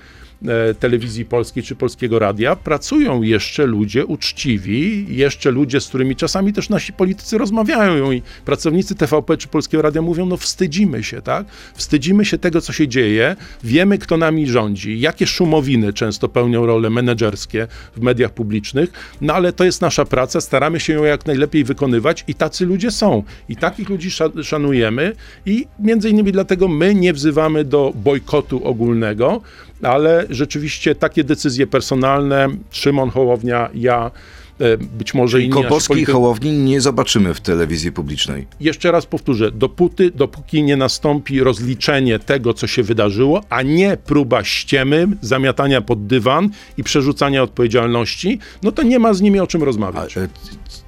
telewizji 0.79 1.25
polskiej 1.25 1.63
czy 1.63 1.75
polskiego 1.75 2.19
radia 2.19 2.55
pracują 2.55 3.21
jeszcze 3.21 3.65
ludzie 3.65 4.05
uczciwi, 4.05 5.05
jeszcze 5.09 5.51
ludzie, 5.51 5.81
z 5.81 5.87
którymi 5.87 6.15
czasami 6.15 6.53
też 6.53 6.69
nasi 6.69 6.93
politycy 6.93 7.37
rozmawiają 7.37 8.11
i 8.11 8.21
pracownicy 8.45 8.95
TVP 8.95 9.37
czy 9.37 9.47
polskiego 9.47 9.81
radia 9.81 10.01
mówią, 10.01 10.25
no 10.25 10.37
wstydzimy 10.37 11.03
się, 11.03 11.21
tak? 11.21 11.45
Wstydzimy 11.75 12.25
się 12.25 12.37
tego, 12.37 12.61
co 12.61 12.73
się 12.73 12.87
dzieje, 12.87 13.35
wiemy, 13.63 13.97
kto 13.97 14.17
nami 14.17 14.47
rządzi, 14.47 14.99
jakie 14.99 15.27
szumowiny 15.27 15.93
często 15.93 16.29
pełnią 16.29 16.65
role 16.65 16.89
menedżerskie 16.89 17.67
w 17.95 18.01
mediach 18.01 18.33
publicznych, 18.33 18.91
no 19.21 19.33
ale 19.33 19.53
to 19.53 19.63
jest 19.63 19.81
nasza 19.81 20.05
praca, 20.05 20.41
staramy 20.41 20.79
się 20.79 20.93
ją 20.93 21.03
jak 21.03 21.25
najlepiej 21.25 21.63
wykonywać 21.63 22.23
i 22.27 22.35
tacy 22.35 22.65
ludzie 22.65 22.91
są. 22.91 23.23
I 23.49 23.55
takich 23.55 23.89
ludzi 23.89 24.09
szanujemy 24.43 25.15
i 25.45 25.67
między 25.79 26.09
innymi 26.09 26.31
dlatego 26.31 26.67
my 26.67 26.95
nie 26.95 27.13
wzywamy 27.13 27.65
do 27.65 27.93
bojkotu 27.95 28.67
ogólnego, 28.67 29.41
ale 29.83 30.25
rzeczywiście 30.29 30.95
takie 30.95 31.23
decyzje 31.23 31.67
personalne, 31.67 32.47
Szymon 32.71 33.09
Hołownia, 33.09 33.69
ja, 33.73 34.11
e, 34.59 34.77
być 34.77 35.13
może 35.13 35.37
Czyli 35.37 35.45
inni 35.45 35.63
Koboski 35.63 35.99
i 35.99 36.05
Hołowni 36.05 36.51
nie 36.51 36.81
zobaczymy 36.81 37.33
w 37.33 37.41
telewizji 37.41 37.91
publicznej. 37.91 38.47
Jeszcze 38.59 38.91
raz 38.91 39.05
powtórzę, 39.05 39.51
dopóty, 39.51 40.11
dopóki 40.11 40.63
nie 40.63 40.77
nastąpi 40.77 41.39
rozliczenie 41.39 42.19
tego, 42.19 42.53
co 42.53 42.67
się 42.67 42.83
wydarzyło, 42.83 43.41
a 43.49 43.61
nie 43.61 43.97
próba 43.97 44.43
ściemy, 44.43 45.07
zamiatania 45.21 45.81
pod 45.81 46.07
dywan 46.07 46.49
i 46.77 46.83
przerzucania 46.83 47.43
odpowiedzialności, 47.43 48.39
no 48.63 48.71
to 48.71 48.83
nie 48.83 48.99
ma 48.99 49.13
z 49.13 49.21
nimi 49.21 49.39
o 49.39 49.47
czym 49.47 49.63
rozmawiać. 49.63 50.17
A, 50.17 50.21
e, 50.21 50.27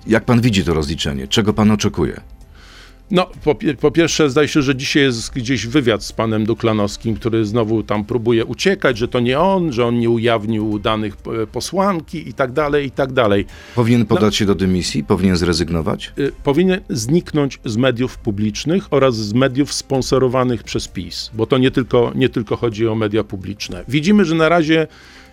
jak 0.08 0.26
pan 0.26 0.42
widzi 0.42 0.64
to 0.64 0.74
rozliczenie? 0.74 1.28
Czego 1.28 1.54
pan 1.54 1.72
oczekuje? 1.72 2.35
No, 3.12 3.30
po, 3.44 3.56
po, 3.82 3.92
pierwsze, 3.92 4.30
zdaje 4.30 4.48
się, 4.48 4.62
że 4.62 4.76
dzisiaj 4.76 5.04
jest 5.04 5.34
gdzieś 5.34 5.68
wywiad 5.68 6.04
z 6.04 6.12
panem 6.12 6.46
Duklanowskim, 6.46 7.16
który 7.16 7.46
znowu 7.46 7.84
tam 7.84 8.06
próbuje 8.06 8.46
uciekać, 8.46 8.98
że 8.98 9.08
to 9.08 9.20
nie 9.20 9.40
on, 9.40 9.74
że 9.74 9.86
on 9.86 10.00
nie 10.00 10.10
ujawnił 10.10 10.80
danych 10.80 11.18
e, 11.44 11.48
posłanki 11.48 12.30
i 12.30 12.34
tak 12.34 12.52
dalej, 12.52 12.86
i 12.86 12.92
tak 12.92 13.14
dalej. 13.14 13.46
Powinien 13.76 14.06
podać 14.06 14.24
no, 14.24 14.32
się 14.32 14.46
do 14.46 14.56
dymisji? 14.56 15.04
Powinien 15.04 15.38
zrezygnować? 15.38 16.14
Y, 16.20 16.32
powinien 16.44 16.82
zniknąć 16.90 17.60
z 17.66 17.78
mediów 17.78 18.18
publicznych 18.18 18.88
oraz 18.92 19.16
z 19.16 19.34
mediów 19.34 19.74
sponsorowanych 19.74 20.64
przez 20.64 20.88
PiS, 20.88 21.32
bo 21.34 21.46
to 21.46 21.58
nie 21.58 21.72
tylko, 21.72 22.12
nie 22.16 22.30
tylko 22.30 22.56
chodzi 22.56 22.88
o 22.88 22.96
media 22.96 23.24
publiczne. 23.24 23.84
Widzimy, 23.88 24.26
że 24.26 24.36
na 24.36 24.50
razie 24.50 24.88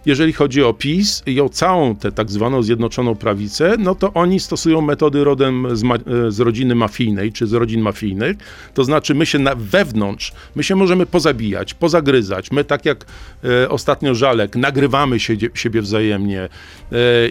jeżeli 0.06 0.32
chodzi 0.32 0.62
o 0.62 0.74
PiS 0.74 1.22
i 1.26 1.40
o 1.40 1.48
całą 1.48 1.96
tę 1.96 2.12
tak 2.12 2.30
zwaną 2.30 2.62
Zjednoczoną 2.62 3.14
Prawicę, 3.14 3.74
no 3.78 3.94
to 3.94 4.12
oni 4.12 4.40
stosują 4.40 4.80
metody 4.80 5.24
rodem 5.24 5.76
z, 5.76 5.82
ma- 5.82 5.98
z 6.28 6.40
rodziny 6.40 6.74
mafijnej, 6.74 7.32
czy 7.32 7.46
z 7.46 7.52
rodzin 7.52 7.80
mafijnych, 7.80 8.36
to 8.74 8.84
znaczy 8.84 9.14
my 9.14 9.26
się 9.26 9.38
na, 9.38 9.54
wewnątrz, 9.54 10.32
my 10.54 10.62
się 10.62 10.76
możemy 10.76 11.06
pozabijać, 11.06 11.74
pozagryzać, 11.74 12.50
my 12.50 12.64
tak 12.64 12.84
jak 12.84 13.06
e, 13.44 13.68
ostatnio 13.68 14.14
Żalek, 14.14 14.56
nagrywamy 14.56 15.20
się, 15.20 15.36
siebie 15.54 15.82
wzajemnie 15.82 16.40
e, 16.42 16.48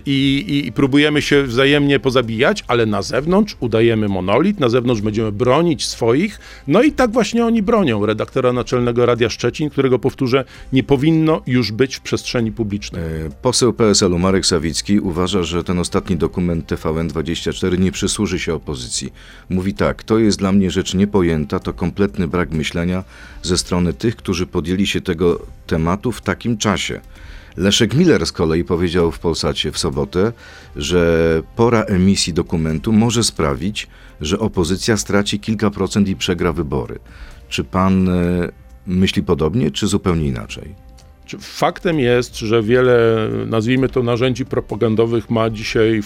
i, 0.05 0.61
i 0.67 0.71
próbujemy 0.71 1.21
się 1.21 1.43
wzajemnie 1.43 1.99
pozabijać, 1.99 2.63
ale 2.67 2.85
na 2.85 3.01
zewnątrz 3.01 3.57
udajemy 3.59 4.07
monolit, 4.07 4.59
na 4.59 4.69
zewnątrz 4.69 5.01
będziemy 5.01 5.31
bronić 5.31 5.85
swoich, 5.85 6.39
no 6.67 6.83
i 6.83 6.91
tak 6.91 7.11
właśnie 7.11 7.45
oni 7.45 7.61
bronią 7.61 8.05
redaktora 8.05 8.53
naczelnego 8.53 9.05
Radia 9.05 9.29
Szczecin, 9.29 9.69
którego 9.69 9.99
powtórzę, 9.99 10.45
nie 10.73 10.83
powinno 10.83 11.41
już 11.47 11.71
być 11.71 11.95
w 11.95 12.01
przestrzeni 12.01 12.51
publicznej 12.51 12.60
publicznych. 12.61 13.03
E, 13.03 13.29
poseł 13.41 13.73
PSL-u 13.73 14.19
Marek 14.19 14.45
Sawicki 14.45 14.99
uważa, 14.99 15.43
że 15.43 15.63
ten 15.63 15.79
ostatni 15.79 16.17
dokument 16.17 16.71
TVN24 16.71 17.79
nie 17.79 17.91
przysłuży 17.91 18.39
się 18.39 18.53
opozycji. 18.53 19.13
Mówi 19.49 19.73
tak, 19.73 20.03
to 20.03 20.19
jest 20.19 20.39
dla 20.39 20.51
mnie 20.51 20.71
rzecz 20.71 20.93
niepojęta, 20.93 21.59
to 21.59 21.73
kompletny 21.73 22.27
brak 22.27 22.51
myślenia 22.51 23.03
ze 23.41 23.57
strony 23.57 23.93
tych, 23.93 24.15
którzy 24.15 24.47
podjęli 24.47 24.87
się 24.87 25.01
tego 25.01 25.39
tematu 25.67 26.11
w 26.11 26.21
takim 26.21 26.57
czasie. 26.57 27.01
Leszek 27.57 27.93
Miller 27.93 28.25
z 28.25 28.31
kolei 28.31 28.63
powiedział 28.63 29.11
w 29.11 29.19
Polsacie 29.19 29.71
w 29.71 29.77
sobotę, 29.77 30.33
że 30.75 31.43
pora 31.55 31.81
emisji 31.81 32.33
dokumentu 32.33 32.93
może 32.93 33.23
sprawić, 33.23 33.87
że 34.21 34.39
opozycja 34.39 34.97
straci 34.97 35.39
kilka 35.39 35.69
procent 35.69 36.07
i 36.07 36.15
przegra 36.15 36.53
wybory. 36.53 36.99
Czy 37.49 37.63
pan 37.63 38.09
e, 38.09 38.49
myśli 38.87 39.23
podobnie, 39.23 39.71
czy 39.71 39.87
zupełnie 39.87 40.27
inaczej? 40.27 40.90
Faktem 41.39 41.99
jest, 41.99 42.37
że 42.37 42.63
wiele, 42.63 43.27
nazwijmy 43.45 43.89
to, 43.89 44.03
narzędzi 44.03 44.45
propagandowych 44.45 45.29
ma 45.29 45.49
dzisiaj 45.49 46.01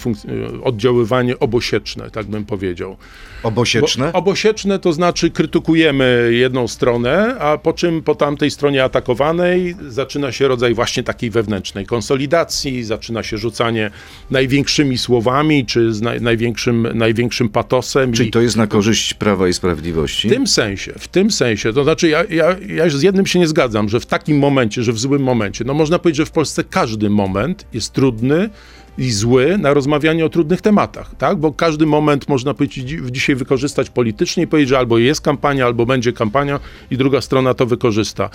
oddziaływanie 0.62 1.38
obosieczne, 1.38 2.10
tak 2.10 2.26
bym 2.26 2.44
powiedział. 2.44 2.96
Obosieczne? 3.42 4.10
Bo 4.12 4.18
obosieczne 4.18 4.78
to 4.78 4.92
znaczy 4.92 5.30
krytykujemy 5.30 6.30
jedną 6.32 6.68
stronę, 6.68 7.38
a 7.38 7.58
po 7.58 7.72
czym 7.72 8.02
po 8.02 8.14
tamtej 8.14 8.50
stronie 8.50 8.84
atakowanej 8.84 9.76
zaczyna 9.88 10.32
się 10.32 10.48
rodzaj 10.48 10.74
właśnie 10.74 11.02
takiej 11.02 11.30
wewnętrznej 11.30 11.86
konsolidacji, 11.86 12.84
zaczyna 12.84 13.22
się 13.22 13.38
rzucanie 13.38 13.90
największymi 14.30 14.98
słowami, 14.98 15.66
czy 15.66 15.92
z 15.92 16.02
naj, 16.02 16.20
największym, 16.20 16.88
największym 16.94 17.48
patosem. 17.48 18.12
Czyli 18.12 18.30
to 18.30 18.40
jest 18.40 18.56
na 18.56 18.66
korzyść 18.66 19.14
Prawa 19.14 19.48
i 19.48 19.52
Sprawiedliwości? 19.52 20.28
W 20.28 20.32
tym 20.32 20.46
sensie, 20.46 20.92
w 20.98 21.08
tym 21.08 21.30
sensie. 21.30 21.72
To 21.72 21.84
znaczy 21.84 22.08
ja, 22.08 22.24
ja, 22.24 22.56
ja 22.68 22.90
z 22.90 23.02
jednym 23.02 23.26
się 23.26 23.38
nie 23.38 23.48
zgadzam, 23.48 23.88
że 23.88 24.00
w 24.00 24.06
takim 24.06 24.38
momencie, 24.38 24.82
że 24.82 24.92
w 24.92 24.98
złym 24.98 25.15
momencie, 25.22 25.64
no 25.64 25.74
można 25.74 25.98
powiedzieć, 25.98 26.16
że 26.16 26.26
w 26.26 26.30
Polsce 26.30 26.64
każdy 26.64 27.10
moment 27.10 27.66
jest 27.72 27.92
trudny, 27.92 28.50
i 28.98 29.10
zły 29.10 29.58
na 29.58 29.74
rozmawianie 29.74 30.26
o 30.26 30.28
trudnych 30.28 30.60
tematach, 30.60 31.14
tak? 31.18 31.36
Bo 31.36 31.52
każdy 31.52 31.86
moment 31.86 32.28
można 32.28 32.54
powiedzieć 32.54 33.00
dzisiaj 33.10 33.36
wykorzystać 33.36 33.90
politycznie 33.90 34.42
i 34.42 34.46
powiedzieć, 34.46 34.68
że 34.68 34.78
albo 34.78 34.98
jest 34.98 35.20
kampania, 35.20 35.66
albo 35.66 35.86
będzie 35.86 36.12
kampania 36.12 36.60
i 36.90 36.96
druga 36.96 37.20
strona 37.20 37.54
to 37.54 37.66
wykorzysta. 37.66 38.30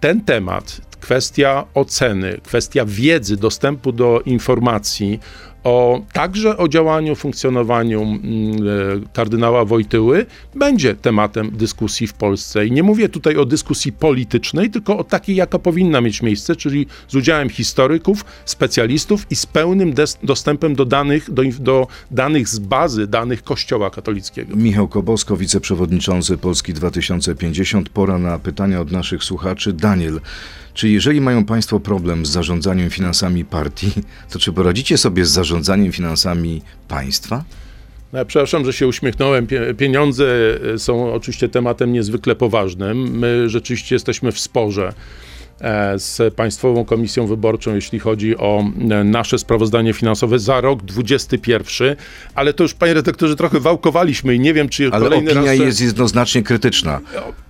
Ten 0.00 0.20
temat, 0.20 0.80
kwestia 1.00 1.64
oceny, 1.74 2.40
kwestia 2.44 2.84
wiedzy, 2.86 3.36
dostępu 3.36 3.92
do 3.92 4.22
informacji, 4.26 5.20
o, 5.68 6.02
także 6.12 6.56
o 6.56 6.68
działaniu, 6.68 7.14
funkcjonowaniu 7.14 8.02
mm, 8.02 8.22
e, 8.22 9.08
kardynała 9.12 9.64
Wojtyły 9.64 10.26
będzie 10.54 10.94
tematem 10.94 11.50
dyskusji 11.50 12.06
w 12.06 12.12
Polsce. 12.12 12.66
I 12.66 12.72
nie 12.72 12.82
mówię 12.82 13.08
tutaj 13.08 13.36
o 13.36 13.44
dyskusji 13.44 13.92
politycznej, 13.92 14.70
tylko 14.70 14.98
o 14.98 15.04
takiej, 15.04 15.36
jaka 15.36 15.58
powinna 15.58 16.00
mieć 16.00 16.22
miejsce, 16.22 16.56
czyli 16.56 16.86
z 17.08 17.14
udziałem 17.14 17.50
historyków, 17.50 18.24
specjalistów 18.44 19.26
i 19.30 19.36
z 19.36 19.46
pełnym 19.46 19.94
dostępem 20.22 20.74
do 20.74 20.84
danych, 20.84 21.30
do, 21.32 21.42
do 21.60 21.86
danych 22.10 22.48
z 22.48 22.58
bazy 22.58 23.06
danych 23.06 23.42
Kościoła 23.42 23.90
katolickiego. 23.90 24.56
Michał 24.56 24.88
Kobosko, 24.88 25.36
wiceprzewodniczący 25.36 26.38
Polski 26.38 26.74
2050. 26.74 27.88
Pora 27.88 28.18
na 28.18 28.38
pytania 28.38 28.80
od 28.80 28.92
naszych 28.92 29.24
słuchaczy. 29.24 29.72
Daniel, 29.72 30.20
czy 30.78 30.88
jeżeli 30.88 31.20
mają 31.20 31.44
Państwo 31.44 31.80
problem 31.80 32.26
z 32.26 32.30
zarządzaniem 32.30 32.90
finansami 32.90 33.44
partii, 33.44 33.92
to 34.30 34.38
czy 34.38 34.52
poradzicie 34.52 34.98
sobie 34.98 35.24
z 35.24 35.30
zarządzaniem 35.30 35.57
finansami 35.92 36.62
państwa? 36.88 37.44
No, 38.12 38.24
przepraszam, 38.24 38.64
że 38.64 38.72
się 38.72 38.86
uśmiechnąłem. 38.86 39.46
Pieniądze 39.76 40.24
e, 40.74 40.78
są 40.78 41.12
oczywiście 41.12 41.48
tematem 41.48 41.92
niezwykle 41.92 42.34
poważnym. 42.34 43.18
My 43.18 43.48
rzeczywiście 43.48 43.94
jesteśmy 43.94 44.32
w 44.32 44.40
sporze 44.40 44.92
e, 45.60 45.98
z 45.98 46.34
Państwową 46.34 46.84
Komisją 46.84 47.26
Wyborczą, 47.26 47.74
jeśli 47.74 47.98
chodzi 47.98 48.36
o 48.36 48.64
e, 48.90 49.04
nasze 49.04 49.38
sprawozdanie 49.38 49.92
finansowe 49.92 50.38
za 50.38 50.60
rok 50.60 50.82
2021, 50.82 51.96
ale 52.34 52.52
to 52.52 52.64
już, 52.64 52.74
panie 52.74 52.94
redaktorze, 52.94 53.36
trochę 53.36 53.60
wałkowaliśmy 53.60 54.34
i 54.34 54.40
nie 54.40 54.54
wiem, 54.54 54.68
czy 54.68 54.90
ale 54.92 55.04
kolejny 55.04 55.34
raz... 55.34 55.44
Opinia 55.44 55.64
jest 55.64 55.80
jednoznacznie 55.80 56.42
krytyczna. 56.42 57.00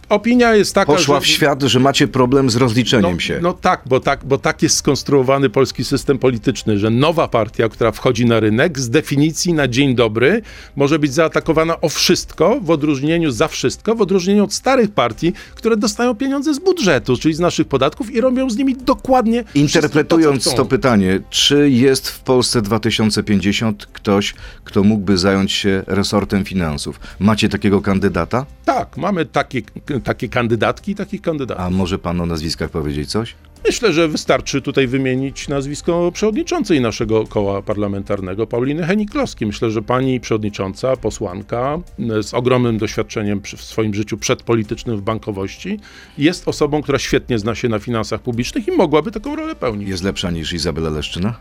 Opinia 0.09 0.55
jest 0.55 0.75
taka, 0.75 0.93
Poszła 0.93 1.21
że... 1.21 1.21
w 1.21 1.27
świat, 1.27 1.63
że 1.63 1.81
macie 1.81 2.09
problem 2.09 2.51
z 2.51 2.57
rozliczeniem 2.57 3.15
no, 3.15 3.21
się. 3.21 3.39
No 3.43 3.53
tak 3.53 3.83
bo, 3.87 4.01
tak, 4.01 4.25
bo 4.25 4.39
tak 4.39 4.63
jest 4.63 4.77
skonstruowany 4.77 5.51
polski 5.51 5.85
system 5.85 6.19
polityczny, 6.19 6.79
że 6.79 6.91
nowa 6.91 7.29
partia, 7.29 7.69
która 7.69 7.93
wchodzi 7.93 8.27
na 8.27 8.41
rynek, 8.41 8.79
z 8.79 8.91
definicji 8.91 9.53
na 9.53 9.69
dzień 9.69 9.95
dobry 9.95 10.43
może 10.77 10.99
być 10.99 11.13
zaatakowana 11.13 11.81
o 11.81 11.89
wszystko, 11.89 12.61
w 12.61 12.71
odróżnieniu 12.71 13.31
za 13.31 13.49
wszystko, 13.49 13.95
w 13.95 14.01
odróżnieniu 14.01 14.45
od 14.45 14.53
starych 14.53 14.91
partii, 14.91 15.33
które 15.55 15.77
dostają 15.77 16.15
pieniądze 16.15 16.55
z 16.55 16.59
budżetu, 16.59 17.17
czyli 17.17 17.35
z 17.35 17.41
naszych 17.41 17.69
podatków 17.69 18.15
i 18.15 18.21
robią 18.21 18.51
z 18.51 18.57
nimi 18.57 18.77
dokładnie 18.77 19.45
Interpretując 19.55 20.45
to, 20.45 20.53
to 20.53 20.65
pytanie, 20.65 21.21
czy 21.31 21.71
jest 21.71 22.09
w 22.09 22.21
Polsce 22.21 22.63
2050 22.63 23.87
ktoś, 23.93 24.35
kto 24.65 24.85
mógłby 24.85 25.19
zająć 25.19 25.53
się 25.53 25.83
resortem 25.87 26.45
finansów? 26.45 27.01
Macie 27.19 27.49
takiego 27.49 27.81
kandydata? 27.81 28.47
Tak, 28.65 28.97
mamy 28.97 29.27
takie 29.27 29.63
takie 30.01 30.29
kandydatki 30.29 30.93
i 30.93 30.95
takich 30.95 31.23
kandydatów. 31.23 31.65
A 31.65 31.71
może 31.71 31.99
pan 31.99 32.21
o 32.21 32.27
nazwiskach 32.27 32.71
powiedzieć 32.71 33.11
coś? 33.11 33.35
Myślę, 33.67 33.93
że 33.93 34.09
wystarczy 34.09 34.63
tutaj 34.63 34.87
wymienić 34.87 35.49
nazwisko 35.49 36.13
przewodniczącej 36.13 36.81
naszego 36.81 37.27
koła 37.27 37.63
parlamentarnego, 37.63 38.47
Pauliny 38.47 38.87
Heniklowskiej. 38.87 39.47
Myślę, 39.47 39.71
że 39.71 39.83
pani 39.83 40.21
przewodnicząca, 40.21 40.97
posłanka 40.97 41.79
z 42.23 42.35
ogromnym 42.35 42.79
doświadczeniem 42.79 43.41
w 43.57 43.63
swoim 43.63 43.95
życiu 43.95 44.19
przedpolitycznym 44.19 44.97
w 44.97 45.03
bankowości, 45.03 45.81
jest 46.19 46.49
osobą, 46.49 46.83
która 46.83 46.99
świetnie 46.99 47.39
zna 47.39 47.55
się 47.55 47.69
na 47.69 47.79
finansach 47.79 48.21
publicznych 48.21 48.69
i 48.69 48.73
mogłaby 48.73 49.13
taką 49.13 49.37
rolę 49.37 49.55
pełnić. 49.55 49.89
Jest 49.89 50.05
lepsza 50.05 50.31
niż 50.31 50.53
Izabela 50.53 50.91
Leszczyna? 50.91 51.35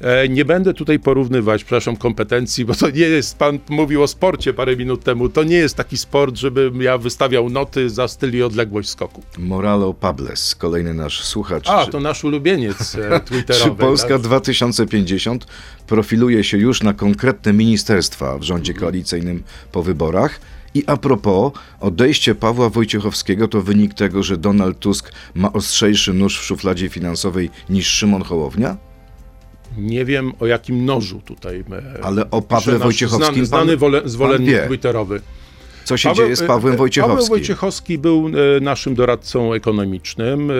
E, 0.00 0.28
nie 0.28 0.44
będę 0.44 0.74
tutaj 0.74 0.98
porównywać, 0.98 1.64
przepraszam, 1.64 1.96
kompetencji, 1.96 2.64
bo 2.64 2.74
to 2.74 2.90
nie 2.90 3.00
jest, 3.00 3.38
pan 3.38 3.58
mówił 3.68 4.02
o 4.02 4.06
sporcie 4.06 4.54
parę 4.54 4.76
minut 4.76 5.04
temu, 5.04 5.28
to 5.28 5.44
nie 5.44 5.56
jest 5.56 5.74
taki 5.74 5.98
sport, 5.98 6.36
żebym 6.36 6.82
ja 6.82 6.98
wystawiał 6.98 7.50
noty 7.50 7.90
za 7.90 8.08
styl 8.08 8.36
i 8.36 8.42
odległość 8.42 8.88
skoku. 8.88 9.22
Moralo 9.38 9.94
Pables, 9.94 10.54
kolejny 10.54 10.94
nasz 10.94 11.24
słuchacz. 11.24 11.68
A, 11.68 11.86
to 11.86 12.00
nasz 12.00 12.24
ulubieniec 12.24 12.94
e, 12.94 13.20
twitterowy. 13.28 13.70
Czy 13.70 13.76
Polska 13.76 14.08
tak? 14.08 14.20
2050 14.20 15.46
profiluje 15.86 16.44
się 16.44 16.58
już 16.58 16.82
na 16.82 16.92
konkretne 16.92 17.52
ministerstwa 17.52 18.38
w 18.38 18.42
rządzie 18.42 18.74
koalicyjnym 18.74 19.42
po 19.72 19.82
wyborach? 19.82 20.40
I 20.74 20.84
a 20.86 20.96
propos, 20.96 21.52
odejście 21.80 22.34
Pawła 22.34 22.70
Wojciechowskiego 22.70 23.48
to 23.48 23.62
wynik 23.62 23.94
tego, 23.94 24.22
że 24.22 24.36
Donald 24.36 24.78
Tusk 24.78 25.12
ma 25.34 25.52
ostrzejszy 25.52 26.12
nóż 26.12 26.40
w 26.40 26.44
szufladzie 26.44 26.88
finansowej 26.88 27.50
niż 27.70 27.86
Szymon 27.86 28.22
Hołownia? 28.22 28.76
Nie 29.76 30.04
wiem 30.04 30.32
o 30.40 30.46
jakim 30.46 30.84
nożu 30.84 31.20
tutaj. 31.24 31.64
E, 31.98 32.04
Ale 32.04 32.30
o 32.30 32.42
Pawle 32.42 32.78
Wojciechowskim. 32.78 33.46
Znany, 33.46 33.76
znany 33.76 34.08
zwolennik 34.08 34.62
twitterowy. 34.66 35.20
Co 35.86 35.96
się 35.96 36.08
Paweł, 36.08 36.24
dzieje 36.24 36.36
z 36.36 36.42
Pawłem 36.42 36.74
e, 36.74 36.76
Wojciechowskim? 36.76 37.16
Paweł 37.16 37.28
Wojciechowski 37.28 37.98
był 37.98 38.30
e, 38.56 38.60
naszym 38.60 38.94
doradcą 38.94 39.52
ekonomicznym. 39.52 40.50
E, 40.50 40.54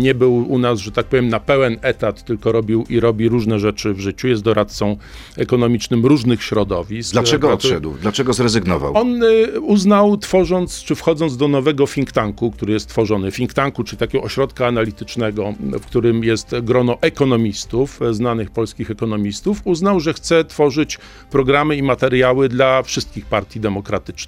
nie 0.00 0.14
był 0.14 0.52
u 0.52 0.58
nas, 0.58 0.78
że 0.78 0.92
tak 0.92 1.06
powiem, 1.06 1.28
na 1.28 1.40
pełen 1.40 1.78
etat, 1.82 2.24
tylko 2.24 2.52
robił 2.52 2.84
i 2.88 3.00
robi 3.00 3.28
różne 3.28 3.58
rzeczy 3.58 3.94
w 3.94 4.00
życiu. 4.00 4.28
Jest 4.28 4.42
doradcą 4.42 4.96
ekonomicznym 5.36 6.06
różnych 6.06 6.42
środowisk. 6.42 7.12
Dlaczego 7.12 7.52
odszedł? 7.52 7.94
Dlaczego 8.00 8.32
zrezygnował? 8.32 8.96
On 8.96 9.20
uznał, 9.60 10.16
tworząc 10.16 10.82
czy 10.82 10.94
wchodząc 10.94 11.36
do 11.36 11.48
nowego 11.48 11.86
think 11.86 12.12
tanku, 12.12 12.50
który 12.50 12.72
jest 12.72 12.88
tworzony, 12.88 13.32
think 13.32 13.54
tanku, 13.54 13.84
czy 13.84 13.96
takiego 13.96 14.24
ośrodka 14.24 14.66
analitycznego, 14.66 15.54
w 15.60 15.86
którym 15.86 16.24
jest 16.24 16.54
grono 16.62 16.98
ekonomistów, 17.00 18.00
znanych 18.10 18.50
polskich 18.50 18.90
ekonomistów, 18.90 19.60
uznał, 19.64 20.00
że 20.00 20.12
chce 20.12 20.44
tworzyć 20.44 20.98
programy 21.30 21.76
i 21.76 21.82
materiały 21.82 22.48
dla 22.48 22.82
wszystkich 22.82 23.26
partii 23.26 23.60
demokratycznych 23.60 24.19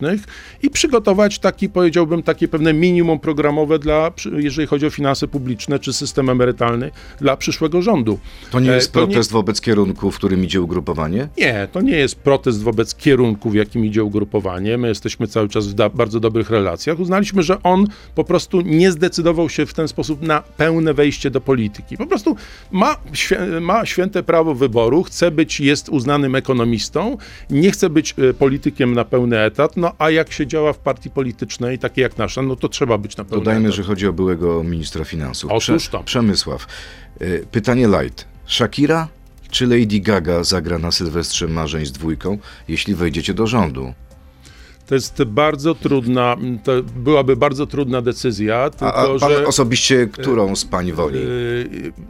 i 0.62 0.70
przygotować 0.70 1.38
taki, 1.38 1.68
powiedziałbym, 1.68 2.22
takie 2.22 2.48
pewne 2.48 2.72
minimum 2.72 3.18
programowe 3.18 3.78
dla, 3.78 4.12
jeżeli 4.36 4.68
chodzi 4.68 4.86
o 4.86 4.90
finanse 4.90 5.28
publiczne 5.28 5.78
czy 5.78 5.92
system 5.92 6.30
emerytalny 6.30 6.90
dla 7.20 7.36
przyszłego 7.36 7.82
rządu. 7.82 8.18
To 8.50 8.60
nie 8.60 8.70
jest 8.70 8.88
e, 8.88 8.92
to 8.92 9.06
protest 9.06 9.30
nie... 9.30 9.34
wobec 9.34 9.60
kierunku, 9.60 10.10
w 10.10 10.16
którym 10.16 10.44
idzie 10.44 10.62
ugrupowanie? 10.62 11.28
Nie, 11.38 11.68
to 11.72 11.80
nie 11.80 11.96
jest 11.96 12.16
protest 12.16 12.62
wobec 12.62 12.94
kierunku, 12.94 13.50
w 13.50 13.54
jakim 13.54 13.84
idzie 13.84 14.04
ugrupowanie. 14.04 14.78
My 14.78 14.88
jesteśmy 14.88 15.26
cały 15.26 15.48
czas 15.48 15.66
w 15.66 15.74
da 15.74 15.88
bardzo 15.88 16.20
dobrych 16.20 16.50
relacjach. 16.50 17.00
Uznaliśmy, 17.00 17.42
że 17.42 17.62
on 17.62 17.86
po 18.14 18.24
prostu 18.24 18.60
nie 18.60 18.92
zdecydował 18.92 19.48
się 19.48 19.66
w 19.66 19.74
ten 19.74 19.88
sposób 19.88 20.22
na 20.22 20.42
pełne 20.56 20.94
wejście 20.94 21.30
do 21.30 21.40
polityki. 21.40 21.96
Po 21.96 22.06
prostu 22.06 22.36
ma, 22.70 22.96
świę 23.12 23.38
ma 23.60 23.86
święte 23.86 24.22
prawo 24.22 24.54
wyboru, 24.54 25.02
chce 25.02 25.30
być, 25.30 25.60
jest 25.60 25.88
uznanym 25.88 26.34
ekonomistą, 26.34 27.16
nie 27.50 27.70
chce 27.70 27.90
być 27.90 28.14
e, 28.18 28.34
politykiem 28.34 28.94
na 28.94 29.04
pełny 29.04 29.40
etat, 29.40 29.76
no 29.82 29.92
a 29.98 30.10
jak 30.10 30.32
się 30.32 30.46
działa 30.46 30.72
w 30.72 30.78
partii 30.78 31.10
politycznej, 31.10 31.78
takiej 31.78 32.02
jak 32.02 32.18
nasza, 32.18 32.42
no 32.42 32.56
to 32.56 32.68
trzeba 32.68 32.98
być 32.98 33.16
na 33.16 33.24
pewno. 33.24 33.38
Dodajmy, 33.38 33.72
że 33.72 33.82
chodzi 33.82 34.06
o 34.06 34.12
byłego 34.12 34.64
ministra 34.64 35.04
finansów. 35.04 35.50
Otóż 35.52 35.88
to. 35.88 36.02
Przemysław. 36.04 36.66
Y, 37.22 37.46
pytanie 37.50 37.88
light. 37.88 38.26
Shakira 38.46 39.08
czy 39.50 39.66
Lady 39.66 40.00
Gaga 40.00 40.44
zagra 40.44 40.78
na 40.78 40.92
Sylwestrze 40.92 41.48
Marzeń 41.48 41.86
z 41.86 41.92
dwójką, 41.92 42.38
jeśli 42.68 42.94
wejdziecie 42.94 43.34
do 43.34 43.46
rządu? 43.46 43.94
To 44.92 44.96
jest 44.96 45.22
bardzo 45.24 45.74
trudna, 45.74 46.36
to 46.64 46.72
byłaby 46.82 47.36
bardzo 47.36 47.66
trudna 47.66 48.02
decyzja. 48.02 48.70
Tylko, 48.70 48.94
a, 48.94 49.14
a 49.14 49.18
pan 49.18 49.30
że, 49.32 49.46
osobiście 49.46 50.06
którą 50.06 50.56
z 50.56 50.64
pani 50.64 50.92
woli? 50.92 51.18
E, 51.18 51.24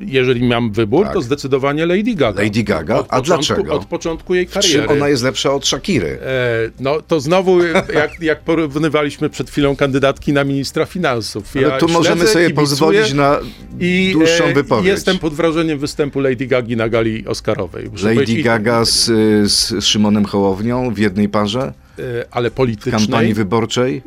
jeżeli 0.00 0.48
mam 0.48 0.72
wybór, 0.72 1.04
tak. 1.04 1.14
to 1.14 1.22
zdecydowanie 1.22 1.86
Lady 1.86 2.14
Gaga. 2.14 2.42
Lady 2.42 2.62
Gaga? 2.62 2.96
Od 2.96 3.06
a 3.08 3.16
początku, 3.16 3.54
dlaczego? 3.54 3.74
Od 3.74 3.84
początku 3.84 4.34
jej 4.34 4.46
kariery. 4.46 4.82
Czym 4.82 4.90
ona 4.90 5.08
jest 5.08 5.22
lepsza 5.22 5.52
od 5.52 5.66
Shakiry? 5.66 6.18
E, 6.22 6.70
no 6.80 7.00
to 7.02 7.20
znowu, 7.20 7.64
jak, 7.94 8.20
jak 8.20 8.40
porównywaliśmy 8.40 9.30
przed 9.30 9.50
chwilą 9.50 9.76
kandydatki 9.76 10.32
na 10.32 10.44
ministra 10.44 10.86
finansów. 10.86 11.54
Ja 11.54 11.68
Ale 11.68 11.80
tu 11.80 11.88
możemy 11.88 12.26
sobie 12.26 12.50
pozwolić 12.50 13.12
na 13.12 13.38
i, 13.80 14.10
dłuższą 14.12 14.44
e, 14.44 14.54
wypowiedź. 14.54 14.86
Jestem 14.86 15.18
pod 15.18 15.34
wrażeniem 15.34 15.78
występu 15.78 16.20
Lady 16.20 16.46
Gagi 16.46 16.76
na 16.76 16.88
gali 16.88 17.26
Oscarowej. 17.26 17.90
Lady 18.02 18.42
Gaga 18.42 18.84
z, 18.84 19.04
z 19.52 19.84
Szymonem 19.84 20.24
Hołownią 20.24 20.94
w 20.94 20.98
jednej 20.98 21.28
parze? 21.28 21.72
E, 21.98 22.26
ale 22.30 22.50
politycznej. 22.50 23.00
W 23.00 23.02
kampanii 23.02 23.34
wyborczej? 23.34 24.02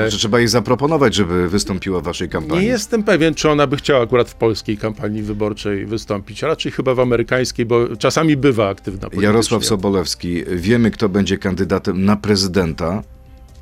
Znaczy, 0.00 0.18
trzeba 0.18 0.38
jej 0.38 0.48
zaproponować, 0.48 1.14
żeby 1.14 1.48
wystąpiła 1.48 2.00
w 2.00 2.02
waszej 2.02 2.28
kampanii. 2.28 2.64
Nie 2.64 2.72
jestem 2.72 3.02
pewien, 3.02 3.34
czy 3.34 3.50
ona 3.50 3.66
by 3.66 3.76
chciała 3.76 4.02
akurat 4.02 4.30
w 4.30 4.34
polskiej 4.34 4.78
kampanii 4.78 5.22
wyborczej 5.22 5.86
wystąpić, 5.86 6.42
raczej 6.42 6.72
chyba 6.72 6.94
w 6.94 7.00
amerykańskiej, 7.00 7.66
bo 7.66 7.96
czasami 7.96 8.36
bywa 8.36 8.68
aktywna 8.68 9.00
politycznie. 9.00 9.24
Jarosław 9.24 9.64
Sobolewski, 9.64 10.44
wiemy, 10.56 10.90
kto 10.90 11.08
będzie 11.08 11.38
kandydatem 11.38 12.04
na 12.04 12.16
prezydenta 12.16 13.02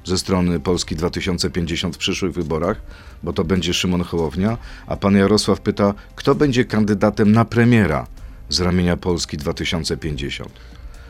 ze 0.04 0.18
strony 0.18 0.60
Polski 0.60 0.96
2050 0.96 1.94
w 1.94 1.98
przyszłych 1.98 2.32
wyborach, 2.32 2.82
bo 3.22 3.32
to 3.32 3.44
będzie 3.44 3.74
Szymon 3.74 4.02
Hołownia, 4.02 4.58
a 4.86 4.96
pan 4.96 5.16
Jarosław 5.16 5.60
pyta, 5.60 5.94
kto 6.16 6.34
będzie 6.34 6.64
kandydatem 6.64 7.32
na 7.32 7.44
premiera 7.44 8.06
z 8.48 8.60
ramienia 8.60 8.96
Polski 8.96 9.36
2050. 9.36 10.50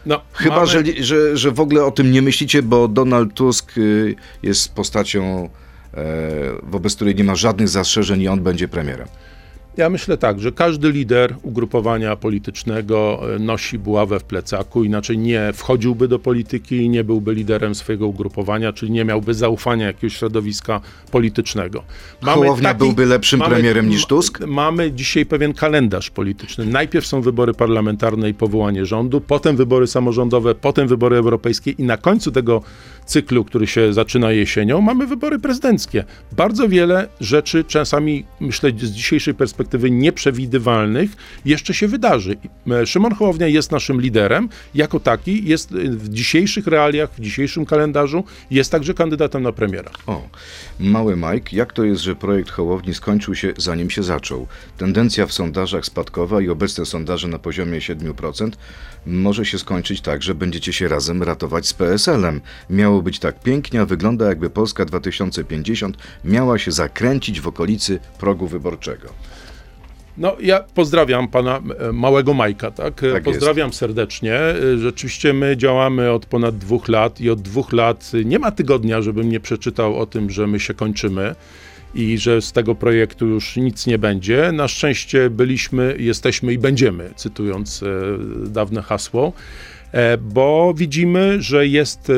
No, 0.07 0.21
Chyba, 0.33 0.55
mamy... 0.55 0.67
że, 0.67 0.83
że, 0.99 1.37
że 1.37 1.51
w 1.51 1.61
ogóle 1.61 1.85
o 1.85 1.91
tym 1.91 2.13
nie 2.13 2.23
myślicie, 2.23 2.63
bo 2.63 2.89
Donald 2.89 3.35
Tusk 3.35 3.79
y, 3.79 4.15
jest 4.43 4.75
postacią, 4.75 5.49
e, 5.95 6.01
wobec 6.63 6.95
której 6.97 7.15
nie 7.15 7.25
ma 7.25 7.35
żadnych 7.35 7.69
zastrzeżeń 7.69 8.21
i 8.21 8.29
on 8.29 8.43
będzie 8.43 8.69
premierem. 8.69 9.09
Ja 9.77 9.91
myślę 9.91 10.17
tak, 10.17 10.41
że 10.41 10.53
każdy 10.53 10.91
lider 10.91 11.35
ugrupowania 11.43 12.17
politycznego 12.17 13.21
e, 13.35 13.39
nosi 13.39 13.79
buławę 13.79 14.21
w 14.21 14.25
plecaku, 14.25 14.85
inaczej 14.85 15.19
nie 15.19 15.53
wchodziłby 15.53 16.09
do 16.09 16.19
polityki 16.19 16.77
i 16.77 16.89
nie 16.89 17.05
byłby 17.05 17.35
liderem 17.35 17.75
swojego 17.75 18.07
ugrupowania, 18.07 18.73
czyli 18.73 18.93
nie 18.93 19.05
miałby 19.05 19.35
zaufania 19.35 19.87
jakiegoś 19.87 20.17
środowiska 20.17 20.81
politycznego. 21.11 21.83
Mamy 22.23 22.43
Hołownia 22.43 22.69
taki, 22.69 22.79
byłby 22.79 23.07
lepszym 23.07 23.41
mamy, 23.41 23.55
premierem 23.55 23.89
niż 23.89 24.07
Tusk? 24.07 24.41
Mamy 24.47 24.93
dzisiaj 24.93 25.27
pewien 25.27 25.55
kalendarz 25.55 26.11
polityczny. 26.11 26.67
Najpierw 26.67 27.07
są 27.07 27.21
wybory 27.21 27.55
parlamentarne 27.55 28.31
i 28.31 28.35
powołanie 28.35 28.87
rządu, 28.87 29.21
potem 29.21 29.57
wybory 29.57 29.87
samorządowe, 29.87 30.55
potem 30.55 30.89
wybory 30.89 31.17
europejskie 31.17 31.71
i 31.71 31.83
na 31.83 31.97
końcu 31.97 32.33
tego 32.33 32.63
cyklu, 33.07 33.45
który 33.45 33.67
się 33.67 33.93
zaczyna 33.93 34.33
jesienią, 34.33 34.81
mamy 34.81 35.07
wybory 35.07 35.39
prezydenckie. 35.39 36.05
Bardzo 36.33 36.69
wiele 36.69 37.09
rzeczy, 37.21 37.65
czasami 37.65 38.25
myślę 38.41 38.71
z 38.71 38.91
dzisiejszej 38.91 39.35
perspektywy 39.35 39.62
nieprzewidywalnych, 39.91 41.11
jeszcze 41.45 41.75
się 41.75 41.89
wydarzy. 41.89 42.37
E, 42.71 42.87
Szymon 42.87 43.15
Hołownia 43.15 43.47
jest 43.47 43.73
naszym 43.73 44.01
liderem, 44.01 44.49
jako 44.75 45.01
taki 45.01 45.49
jest 45.49 45.73
w 45.73 46.09
dzisiejszych 46.09 46.67
realiach, 46.67 47.11
w 47.15 47.21
dzisiejszym 47.21 47.67
kalendarzu, 47.67 48.25
jest 48.51 48.71
także 48.71 48.95
kandydatem 48.95 49.43
na 49.43 49.53
premiera. 49.53 49.91
O, 50.07 50.29
mały 50.81 51.17
Mike, 51.17 51.57
jak 51.57 51.73
to 51.73 51.85
jest, 51.85 52.03
że 52.03 52.17
projekt 52.17 52.51
Hołowni 52.51 52.95
skończył 52.95 53.35
się 53.35 53.53
zanim 53.57 53.91
się 53.91 54.03
zaczął? 54.03 54.47
Tendencja 54.79 55.27
w 55.27 55.33
sondażach 55.33 55.87
spadkowa 55.87 56.41
i 56.41 56.49
obecne 56.49 56.87
sondaże 56.87 57.29
na 57.29 57.39
poziomie 57.39 57.79
7% 57.79 58.51
może 59.07 59.45
się 59.45 59.59
skończyć 59.59 60.01
tak, 60.01 60.23
że 60.23 60.35
będziecie 60.35 60.73
się 60.73 60.89
razem 60.89 61.23
ratować 61.23 61.67
z 61.67 61.73
PSL-em. 61.73 62.41
Miało 62.71 63.03
być 63.03 63.19
tak 63.19 63.41
pięknie, 63.41 63.81
a 63.81 63.87
wygląda 63.87 64.29
jakby 64.29 64.51
Polska 64.51 64.85
2050 64.85 65.97
miała 66.25 66.59
się 66.59 66.73
zakręcić 66.73 67.41
w 67.41 67.49
okolicy 67.49 67.99
progu 68.19 68.47
wyborczego. 68.47 69.09
No, 70.19 70.37
ja 70.41 70.61
pozdrawiam 70.75 71.29
pana 71.29 71.61
e, 71.79 71.93
małego 71.93 72.35
Majka, 72.35 72.71
tak? 72.71 73.03
tak 73.13 73.23
pozdrawiam 73.23 73.69
jest. 73.69 73.79
serdecznie. 73.79 74.35
E, 74.35 74.79
rzeczywiście 74.79 75.33
my 75.33 75.57
działamy 75.57 76.11
od 76.11 76.27
ponad 76.27 76.59
dwóch 76.59 76.89
lat 76.89 77.21
i 77.21 77.31
od 77.31 77.43
dwóch 77.43 77.73
lat 77.73 78.13
nie 78.25 78.39
ma 78.39 78.51
tygodnia, 78.51 79.03
żebym 79.03 79.29
nie 79.29 79.41
przeczytał 79.41 79.99
o 79.99 80.07
tym, 80.07 80.31
że 80.31 80.47
my 80.47 80.61
się 80.61 80.75
kończymy 80.75 81.35
i 81.95 82.19
że 82.19 82.43
z 82.43 82.53
tego 82.53 82.75
projektu 82.75 83.27
już 83.27 83.57
nic 83.57 83.87
nie 83.87 83.99
będzie. 83.99 84.53
Na 84.53 84.69
szczęście 84.69 85.31
byliśmy, 85.31 85.97
jesteśmy 85.99 86.53
i 86.53 86.59
będziemy, 86.59 87.11
cytując 87.17 87.83
e, 87.83 87.87
dawne 88.49 88.83
hasło, 88.83 89.33
e, 89.37 89.72
bo 90.19 90.75
widzimy, 90.77 91.43
że 91.43 91.67
jest 91.67 92.11
e, 92.11 92.15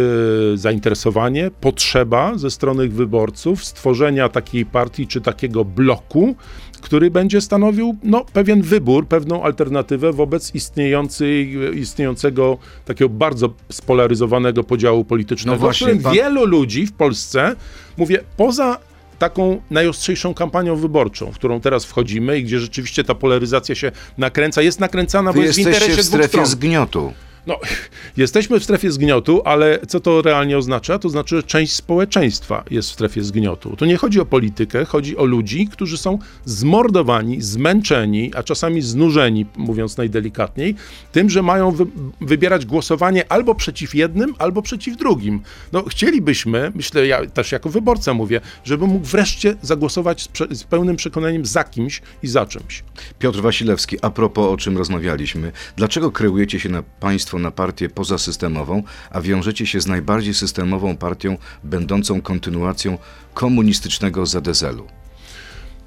zainteresowanie, 0.56 1.50
potrzeba 1.60 2.38
ze 2.38 2.50
strony 2.50 2.88
wyborców 2.88 3.64
stworzenia 3.64 4.28
takiej 4.28 4.66
partii 4.66 5.06
czy 5.06 5.20
takiego 5.20 5.64
bloku, 5.64 6.36
który 6.80 7.10
będzie 7.10 7.40
stanowił 7.40 7.96
no, 8.02 8.24
pewien 8.32 8.62
wybór, 8.62 9.08
pewną 9.08 9.42
alternatywę 9.42 10.12
wobec 10.12 10.54
istniejącej, 10.54 11.56
istniejącego 11.74 12.58
takiego 12.84 13.08
bardzo 13.08 13.54
spolaryzowanego 13.72 14.64
podziału 14.64 15.04
politycznego, 15.04 15.56
no 15.56 15.60
właśnie, 15.60 15.86
w 15.86 15.90
którym 15.90 16.02
pan... 16.02 16.14
wielu 16.14 16.46
ludzi 16.46 16.86
w 16.86 16.92
Polsce, 16.92 17.56
mówię, 17.96 18.20
poza 18.36 18.78
taką 19.18 19.60
najostrzejszą 19.70 20.34
kampanią 20.34 20.76
wyborczą, 20.76 21.32
w 21.32 21.34
którą 21.34 21.60
teraz 21.60 21.84
wchodzimy 21.84 22.38
i 22.38 22.44
gdzie 22.44 22.58
rzeczywiście 22.58 23.04
ta 23.04 23.14
polaryzacja 23.14 23.74
się 23.74 23.92
nakręca, 24.18 24.62
jest 24.62 24.80
nakręcana, 24.80 25.32
Wy 25.32 25.38
bo 25.38 25.44
jest 25.44 25.58
w 25.58 25.58
interesie 25.58 26.02
w 26.02 26.06
strefie 26.06 26.46
zgniotu. 26.46 27.12
No, 27.46 27.58
jesteśmy 28.16 28.60
w 28.60 28.64
strefie 28.64 28.92
zgniotu, 28.92 29.42
ale 29.44 29.78
co 29.88 30.00
to 30.00 30.22
realnie 30.22 30.58
oznacza? 30.58 30.98
To 30.98 31.08
znaczy, 31.08 31.36
że 31.36 31.42
część 31.42 31.72
społeczeństwa 31.72 32.64
jest 32.70 32.90
w 32.90 32.92
strefie 32.92 33.22
zgniotu. 33.22 33.76
Tu 33.76 33.84
nie 33.84 33.96
chodzi 33.96 34.20
o 34.20 34.26
politykę, 34.26 34.84
chodzi 34.84 35.16
o 35.16 35.24
ludzi, 35.24 35.68
którzy 35.68 35.98
są 35.98 36.18
zmordowani, 36.44 37.42
zmęczeni, 37.42 38.30
a 38.34 38.42
czasami 38.42 38.82
znużeni, 38.82 39.46
mówiąc 39.56 39.96
najdelikatniej, 39.96 40.74
tym, 41.12 41.30
że 41.30 41.42
mają 41.42 41.70
wy 41.70 41.86
wybierać 42.20 42.66
głosowanie 42.66 43.32
albo 43.32 43.54
przeciw 43.54 43.94
jednym, 43.94 44.34
albo 44.38 44.62
przeciw 44.62 44.96
drugim. 44.96 45.40
No, 45.72 45.82
chcielibyśmy, 45.82 46.72
myślę, 46.74 47.06
ja 47.06 47.26
też 47.26 47.52
jako 47.52 47.70
wyborca 47.70 48.14
mówię, 48.14 48.40
żeby 48.64 48.86
mógł 48.86 49.06
wreszcie 49.06 49.56
zagłosować 49.62 50.22
z, 50.22 50.58
z 50.58 50.64
pełnym 50.64 50.96
przekonaniem 50.96 51.46
za 51.46 51.64
kimś 51.64 52.02
i 52.22 52.28
za 52.28 52.46
czymś. 52.46 52.84
Piotr 53.18 53.40
Wasilewski, 53.40 53.96
a 54.02 54.10
propos 54.10 54.46
o 54.46 54.56
czym 54.56 54.78
rozmawialiśmy, 54.78 55.52
dlaczego 55.76 56.10
kreujecie 56.10 56.60
się 56.60 56.68
na 56.68 56.82
państwo 56.82 57.33
na 57.38 57.50
partię 57.50 57.88
pozasystemową, 57.88 58.82
a 59.10 59.20
wiążecie 59.20 59.66
się 59.66 59.80
z 59.80 59.86
najbardziej 59.86 60.34
systemową 60.34 60.96
partią, 60.96 61.36
będącą 61.64 62.20
kontynuacją 62.20 62.98
komunistycznego 63.34 64.26
ZSL-u. 64.26 64.86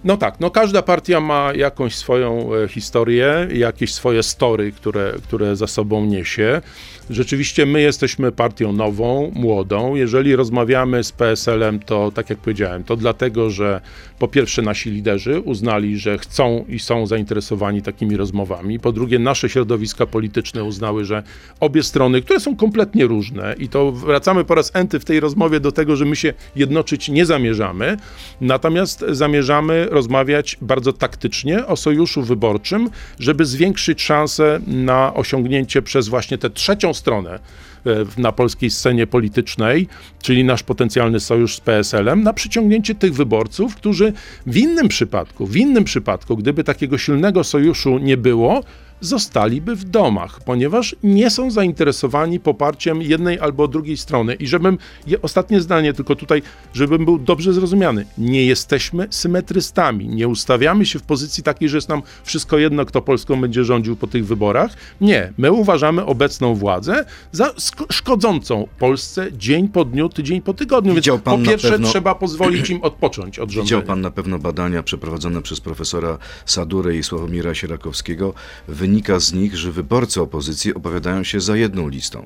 No 0.04 0.18
tak, 0.18 0.40
no 0.40 0.52
każda 0.52 0.82
partia 0.82 1.20
ma 1.20 1.54
jakąś 1.54 1.96
swoją 1.96 2.56
e, 2.56 2.68
historię, 2.68 3.48
jakieś 3.54 3.94
swoje 3.94 4.24
story, 4.24 4.72
które, 4.72 5.14
które 5.24 5.56
za 5.56 5.68
sobą 5.68 6.06
niesie. 6.06 6.62
Rzeczywiście 7.10 7.66
my 7.66 7.82
jesteśmy 7.82 8.32
partią 8.32 8.74
nową, 8.74 9.32
młodą. 9.36 9.96
Jeżeli 9.96 10.36
rozmawiamy 10.36 11.04
z 11.04 11.12
PSL-em, 11.12 11.80
to 11.80 12.12
tak 12.12 12.30
jak 12.30 12.40
powiedziałem, 12.40 12.84
to 12.84 12.96
dlatego, 12.96 13.50
że 13.50 13.82
po 14.20 14.28
pierwsze 14.28 14.62
nasi 14.62 14.92
liderzy 14.92 15.42
uznali, 15.42 15.98
że 15.98 16.18
chcą 16.18 16.66
i 16.70 16.80
są 16.80 17.08
zainteresowani 17.08 17.82
takimi 17.82 18.18
rozmowami. 18.18 18.80
Po 18.80 18.92
drugie, 18.92 19.20
nasze 19.20 19.50
środowiska 19.50 20.06
polityczne 20.06 20.64
uznały, 20.64 21.06
że 21.06 21.24
obie 21.60 21.84
strony, 21.84 22.22
które 22.22 22.40
są 22.40 22.56
kompletnie 22.56 23.06
różne, 23.06 23.56
i 23.60 23.70
to 23.70 23.92
wracamy 23.92 24.46
po 24.46 24.56
raz 24.56 24.72
enty 24.74 25.00
w 25.00 25.06
tej 25.06 25.20
rozmowie 25.20 25.60
do 25.60 25.72
tego, 25.72 25.96
że 25.96 26.06
my 26.06 26.16
się 26.16 26.34
jednoczyć 26.56 27.10
nie 27.10 27.26
zamierzamy, 27.26 27.98
natomiast 28.42 29.06
zamierzamy 29.10 29.88
rozmawiać 29.90 30.58
bardzo 30.62 30.94
taktycznie 30.94 31.66
o 31.66 31.76
sojuszu 31.76 32.22
wyborczym, 32.22 32.90
żeby 33.20 33.46
zwiększyć 33.46 34.02
szanse 34.02 34.60
na 34.68 35.14
osiągnięcie 35.14 35.82
przez 35.82 36.08
właśnie 36.08 36.38
tę 36.38 36.50
trzecią 36.50 36.94
stronę 36.98 37.40
e, 37.86 37.90
na 38.18 38.32
polskiej 38.32 38.70
scenie 38.70 39.08
politycznej, 39.08 39.88
czyli 40.22 40.44
nasz 40.44 40.64
potencjalny 40.64 41.20
sojusz 41.20 41.56
z 41.56 41.60
PSL-em, 41.60 42.24
na 42.24 42.34
przyciągnięcie 42.34 42.96
tych 42.96 43.14
wyborców, 43.14 43.76
którzy 43.76 44.14
w 44.48 44.58
innym 44.58 44.88
przypadku, 44.88 45.48
w 45.48 45.56
innym 45.56 45.84
przypadku, 45.84 46.38
gdyby 46.38 46.64
takiego 46.64 46.98
silnego 46.98 47.44
sojuszu 47.44 47.98
nie 47.98 48.18
było, 48.18 48.64
zostaliby 49.02 49.76
w 49.76 49.84
domach, 49.84 50.40
ponieważ 50.46 50.96
nie 51.04 51.30
są 51.30 51.52
zainteresowani 51.52 52.40
poparciem 52.40 53.02
jednej 53.02 53.40
albo 53.40 53.68
drugiej 53.68 53.98
strony. 53.98 54.34
I 54.34 54.48
żebym, 54.48 54.78
ostatnie 55.22 55.62
zdanie 55.62 55.94
tylko 55.94 56.16
tutaj, 56.16 56.42
żebym 56.74 57.06
był 57.06 57.20
dobrze 57.20 57.54
zrozumiany, 57.54 58.06
nie 58.18 58.46
jesteśmy 58.46 59.08
symetrystami, 59.10 60.08
nie 60.08 60.28
ustawiamy 60.28 60.86
się 60.86 61.00
w 61.00 61.04
pozycji 61.04 61.44
takiej, 61.44 61.70
że 61.70 61.78
jest 61.78 61.90
nam 61.90 62.02
wszystko 62.24 62.58
jedno, 62.58 62.86
kto 62.86 63.02
Polską 63.02 63.42
będzie 63.42 63.64
rządził 63.64 63.96
po 63.96 64.08
tych 64.08 64.26
wyborach. 64.26 64.72
Nie, 65.02 65.34
my 65.38 65.52
uważamy 65.52 66.06
obecną 66.06 66.56
władzę 66.56 67.06
za 67.32 67.54
szkodzącą 67.92 68.68
Polsce 68.80 69.28
dzień 69.34 69.68
po 69.68 69.86
dniu, 69.86 70.10
tydzień 70.10 70.42
po 70.42 70.54
tygodniu. 70.54 70.94
Widział 70.94 71.16
Więc 71.16 71.26
po 71.26 71.50
pierwsze 71.50 71.72
pewno... 71.72 71.90
trzeba 71.90 72.16
pozwolić 72.16 72.70
im 72.70 72.82
odpocząć 72.82 73.40
od 73.40 73.50
rządzenia. 73.50 73.64
Widział 73.64 73.82
pan 73.82 74.02
na 74.02 74.12
pewno 74.12 74.40
badania 74.40 74.84
przeprowadzone 74.84 75.42
przez 75.42 75.60
profesora 75.60 76.18
Sadurę 76.46 76.96
i 76.96 77.04
Sławomira 77.04 77.54
Sierakowskiego. 77.54 78.34
Wy 78.68 78.87
wynika 78.88 79.20
z 79.20 79.34
nich, 79.34 79.58
że 79.58 79.72
wyborcy 79.72 80.22
opozycji 80.22 80.74
opowiadają 80.74 81.24
się 81.24 81.40
za 81.40 81.58
jedną 81.58 81.88
listą. 81.88 82.26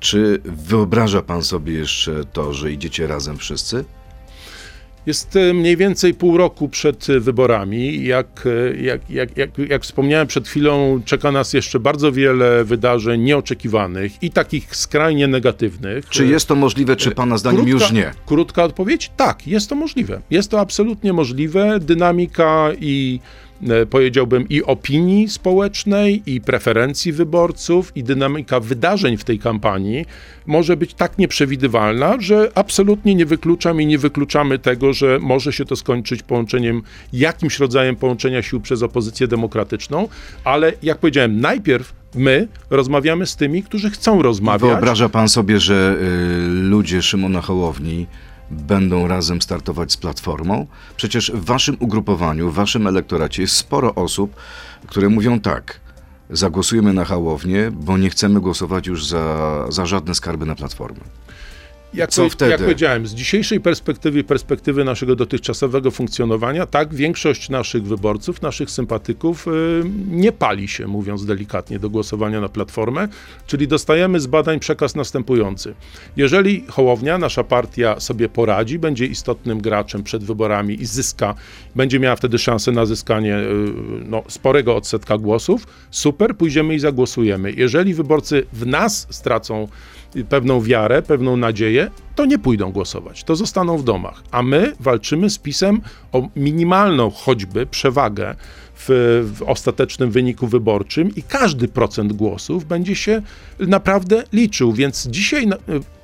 Czy 0.00 0.40
wyobraża 0.44 1.22
pan 1.22 1.42
sobie 1.42 1.72
jeszcze 1.72 2.24
to, 2.32 2.52
że 2.52 2.72
idziecie 2.72 3.06
razem 3.06 3.38
wszyscy? 3.38 3.84
Jest 5.06 5.36
e, 5.36 5.54
mniej 5.54 5.76
więcej 5.76 6.14
pół 6.14 6.36
roku 6.36 6.68
przed 6.68 7.06
wyborami. 7.20 8.04
Jak, 8.04 8.44
e, 8.46 8.82
jak, 8.82 9.10
jak, 9.10 9.36
jak, 9.36 9.50
jak 9.58 9.82
wspomniałem 9.82 10.26
przed 10.26 10.48
chwilą, 10.48 11.02
czeka 11.04 11.32
nas 11.32 11.52
jeszcze 11.52 11.80
bardzo 11.80 12.12
wiele 12.12 12.64
wydarzeń 12.64 13.20
nieoczekiwanych 13.22 14.22
i 14.22 14.30
takich 14.30 14.76
skrajnie 14.76 15.28
negatywnych. 15.28 16.08
Czy 16.08 16.26
jest 16.26 16.48
to 16.48 16.54
możliwe, 16.54 16.96
czy 16.96 17.10
Pana 17.10 17.38
zdaniem 17.38 17.64
krótka, 17.64 17.84
już 17.84 17.92
nie? 17.92 18.12
Krótka 18.26 18.64
odpowiedź? 18.64 19.10
Tak, 19.16 19.46
jest 19.46 19.68
to 19.68 19.74
możliwe. 19.74 20.20
Jest 20.30 20.50
to 20.50 20.60
absolutnie 20.60 21.12
możliwe. 21.12 21.80
Dynamika 21.80 22.68
i 22.80 23.20
e, 23.20 23.51
powiedziałbym, 23.90 24.48
i 24.48 24.62
opinii 24.62 25.28
społecznej, 25.28 26.22
i 26.26 26.40
preferencji 26.40 27.12
wyborców, 27.12 27.92
i 27.94 28.04
dynamika 28.04 28.60
wydarzeń 28.60 29.16
w 29.16 29.24
tej 29.24 29.38
kampanii 29.38 30.06
może 30.46 30.76
być 30.76 30.94
tak 30.94 31.18
nieprzewidywalna, 31.18 32.16
że 32.20 32.50
absolutnie 32.54 33.14
nie 33.14 33.26
wykluczam 33.26 33.80
i 33.80 33.86
nie 33.86 33.98
wykluczamy 33.98 34.58
tego, 34.58 34.92
że 34.92 35.18
może 35.18 35.52
się 35.52 35.64
to 35.64 35.76
skończyć 35.76 36.22
połączeniem, 36.22 36.82
jakimś 37.12 37.58
rodzajem 37.58 37.96
połączenia 37.96 38.42
sił 38.42 38.60
przez 38.60 38.82
opozycję 38.82 39.28
demokratyczną, 39.28 40.08
ale 40.44 40.72
jak 40.82 40.98
powiedziałem, 40.98 41.40
najpierw 41.40 41.92
my 42.14 42.48
rozmawiamy 42.70 43.26
z 43.26 43.36
tymi, 43.36 43.62
którzy 43.62 43.90
chcą 43.90 44.22
rozmawiać. 44.22 44.70
Wyobraża 44.70 45.08
pan 45.08 45.28
sobie, 45.28 45.60
że 45.60 45.96
y, 46.02 46.48
ludzie 46.48 47.02
Szymona 47.02 47.40
Hołowni 47.40 48.06
będą 48.52 49.08
razem 49.08 49.42
startować 49.42 49.92
z 49.92 49.96
Platformą? 49.96 50.66
Przecież 50.96 51.32
w 51.34 51.44
waszym 51.44 51.76
ugrupowaniu, 51.80 52.50
w 52.50 52.54
waszym 52.54 52.86
elektoracie 52.86 53.42
jest 53.42 53.56
sporo 53.56 53.94
osób, 53.94 54.36
które 54.86 55.08
mówią 55.08 55.40
tak, 55.40 55.80
zagłosujemy 56.30 56.92
na 56.92 57.04
Hołownię, 57.04 57.70
bo 57.70 57.98
nie 57.98 58.10
chcemy 58.10 58.40
głosować 58.40 58.86
już 58.86 59.06
za, 59.06 59.66
za 59.68 59.86
żadne 59.86 60.14
skarby 60.14 60.46
na 60.46 60.54
Platformę. 60.54 61.00
Jak, 61.94 62.10
Co 62.10 62.28
wtedy? 62.28 62.50
jak 62.50 62.60
powiedziałem, 62.60 63.06
z 63.06 63.14
dzisiejszej 63.14 63.60
perspektywy, 63.60 64.24
perspektywy 64.24 64.84
naszego 64.84 65.16
dotychczasowego 65.16 65.90
funkcjonowania, 65.90 66.66
tak, 66.66 66.94
większość 66.94 67.48
naszych 67.48 67.82
wyborców, 67.82 68.42
naszych 68.42 68.70
sympatyków 68.70 69.48
y, 69.48 69.50
nie 70.08 70.32
pali 70.32 70.68
się, 70.68 70.86
mówiąc 70.86 71.26
delikatnie, 71.26 71.78
do 71.78 71.90
głosowania 71.90 72.40
na 72.40 72.48
Platformę, 72.48 73.08
czyli 73.46 73.68
dostajemy 73.68 74.20
z 74.20 74.26
badań 74.26 74.60
przekaz 74.60 74.94
następujący. 74.94 75.74
Jeżeli 76.16 76.64
Hołownia, 76.68 77.18
nasza 77.18 77.44
partia 77.44 78.00
sobie 78.00 78.28
poradzi, 78.28 78.78
będzie 78.78 79.06
istotnym 79.06 79.60
graczem 79.60 80.02
przed 80.02 80.24
wyborami 80.24 80.82
i 80.82 80.86
zyska, 80.86 81.34
będzie 81.76 82.00
miała 82.00 82.16
wtedy 82.16 82.38
szansę 82.38 82.72
na 82.72 82.86
zyskanie 82.86 83.36
y, 83.36 83.44
no, 84.04 84.22
sporego 84.28 84.76
odsetka 84.76 85.18
głosów, 85.18 85.66
super, 85.90 86.36
pójdziemy 86.36 86.74
i 86.74 86.78
zagłosujemy. 86.78 87.52
Jeżeli 87.52 87.94
wyborcy 87.94 88.46
w 88.52 88.66
nas 88.66 89.06
stracą 89.10 89.68
pewną 90.28 90.60
wiarę, 90.60 91.02
pewną 91.02 91.36
nadzieję, 91.36 91.90
to 92.14 92.24
nie 92.24 92.38
pójdą 92.38 92.72
głosować, 92.72 93.24
to 93.24 93.36
zostaną 93.36 93.78
w 93.78 93.84
domach. 93.84 94.22
A 94.30 94.42
my 94.42 94.72
walczymy 94.80 95.30
z 95.30 95.38
PiSem 95.38 95.80
o 96.12 96.28
minimalną 96.36 97.10
choćby 97.10 97.66
przewagę 97.66 98.34
w, 98.74 98.88
w, 99.34 99.42
ostatecznym 99.42 100.10
wyniku 100.10 100.46
wyborczym 100.46 101.14
i 101.16 101.22
każdy 101.22 101.68
procent 101.68 102.12
głosów 102.12 102.64
będzie 102.64 102.96
się 102.96 103.22
naprawdę 103.58 104.22
liczył. 104.32 104.72
Więc 104.72 105.06
dzisiaj, 105.06 105.48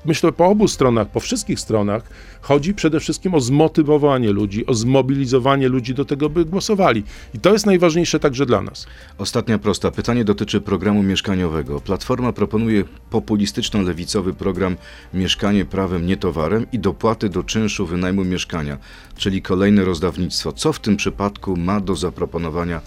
myślę, 0.04 0.32
po 0.32 0.46
obu 0.46 0.68
stronach, 0.68 1.08
po 1.10 1.20
wszystkich 1.20 1.60
stronach, 1.60 2.02
chodzi 2.40 2.74
przede 2.74 3.00
wszystkim 3.00 3.34
o 3.34 3.40
zmotywowanie 3.40 4.32
ludzi, 4.32 4.66
o 4.66 4.74
zmobilizowanie 4.74 5.68
ludzi 5.68 5.94
do 5.94 6.04
tego, 6.04 6.30
by 6.30 6.44
głosowali. 6.44 7.04
I 7.34 7.38
to 7.38 7.52
jest 7.52 7.66
najważniejsze 7.66 8.20
także 8.20 8.46
dla 8.46 8.62
nas. 8.62 8.86
Ostatnia 9.18 9.58
prosta. 9.58 9.90
Pytanie 9.90 10.24
dotyczy 10.24 10.60
programu 10.60 11.02
mieszkaniowego. 11.02 11.80
Platforma 11.80 12.32
proponuje 12.32 12.84
populistyczno-lewicowy 13.10 14.32
program 14.32 14.76
Mieszkanie 15.14 15.64
prawem, 15.64 16.06
nie 16.06 16.16
towarem 16.16 16.66
i 16.72 16.78
dopłaty 16.78 17.28
do 17.28 17.42
czynszu 17.42 17.86
wynajmu 17.86 18.24
mieszkania, 18.24 18.78
czyli 19.16 19.42
kolejne 19.42 19.84
rozdawnictwo. 19.84 20.52
Co 20.52 20.72
w 20.72 20.80
tym 20.80 20.96
przypadku 20.96 21.56
ma 21.56 21.80
do 21.80 21.96
zaproponowania 21.96 22.80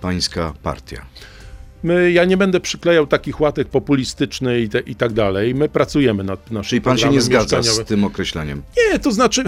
pańska 0.00 0.52
partia? 0.62 1.06
My, 1.82 2.12
ja 2.12 2.24
nie 2.24 2.36
będę 2.36 2.60
przyklejał 2.60 3.06
takich 3.06 3.40
łatek 3.40 3.68
populistycznych 3.68 4.64
i, 4.64 4.68
te, 4.68 4.80
i 4.80 4.94
tak 4.94 5.12
dalej. 5.12 5.54
My 5.54 5.68
pracujemy 5.68 6.24
nad 6.24 6.50
naszym 6.50 6.68
Czyli 6.68 6.80
pan 6.80 6.98
się 6.98 7.08
nie 7.08 7.20
zgadza 7.20 7.62
z 7.62 7.84
tym 7.84 8.04
określeniem? 8.04 8.62
Nie, 8.76 8.98
to 8.98 9.12
znaczy... 9.12 9.44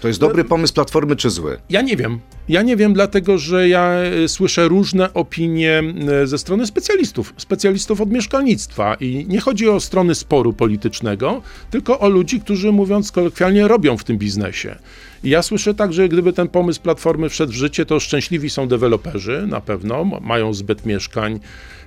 To 0.00 0.08
jest 0.08 0.20
dobry 0.20 0.44
pomysł 0.44 0.74
Platformy 0.74 1.16
czy 1.16 1.30
zły? 1.30 1.58
Ja 1.70 1.82
nie 1.82 1.96
wiem. 1.96 2.20
Ja 2.48 2.62
nie 2.62 2.76
wiem, 2.76 2.94
dlatego 2.94 3.38
że 3.38 3.68
ja 3.68 3.90
e, 3.90 4.28
słyszę 4.28 4.68
różne 4.68 5.14
opinie 5.14 5.82
ze 6.24 6.38
strony 6.38 6.66
specjalistów, 6.66 7.34
specjalistów 7.36 8.00
od 8.00 8.10
mieszkalnictwa 8.10 8.94
i 8.94 9.26
nie 9.28 9.40
chodzi 9.40 9.68
o 9.68 9.80
strony 9.80 10.14
sporu 10.14 10.52
politycznego, 10.52 11.42
tylko 11.70 12.00
o 12.00 12.08
ludzi, 12.08 12.40
którzy 12.40 12.72
mówiąc 12.72 13.12
kolokwialnie 13.12 13.68
robią 13.68 13.96
w 13.96 14.04
tym 14.04 14.18
biznesie. 14.18 14.78
Ja 15.24 15.42
słyszę 15.42 15.74
tak, 15.74 15.92
że 15.92 16.08
gdyby 16.08 16.32
ten 16.32 16.48
pomysł 16.48 16.80
Platformy 16.80 17.28
wszedł 17.28 17.52
w 17.52 17.54
życie, 17.54 17.86
to 17.86 18.00
szczęśliwi 18.00 18.50
są 18.50 18.68
deweloperzy 18.68 19.44
na 19.46 19.60
pewno, 19.60 20.04
mają 20.04 20.54
zbyt 20.54 20.86
mieszkań. 20.86 21.40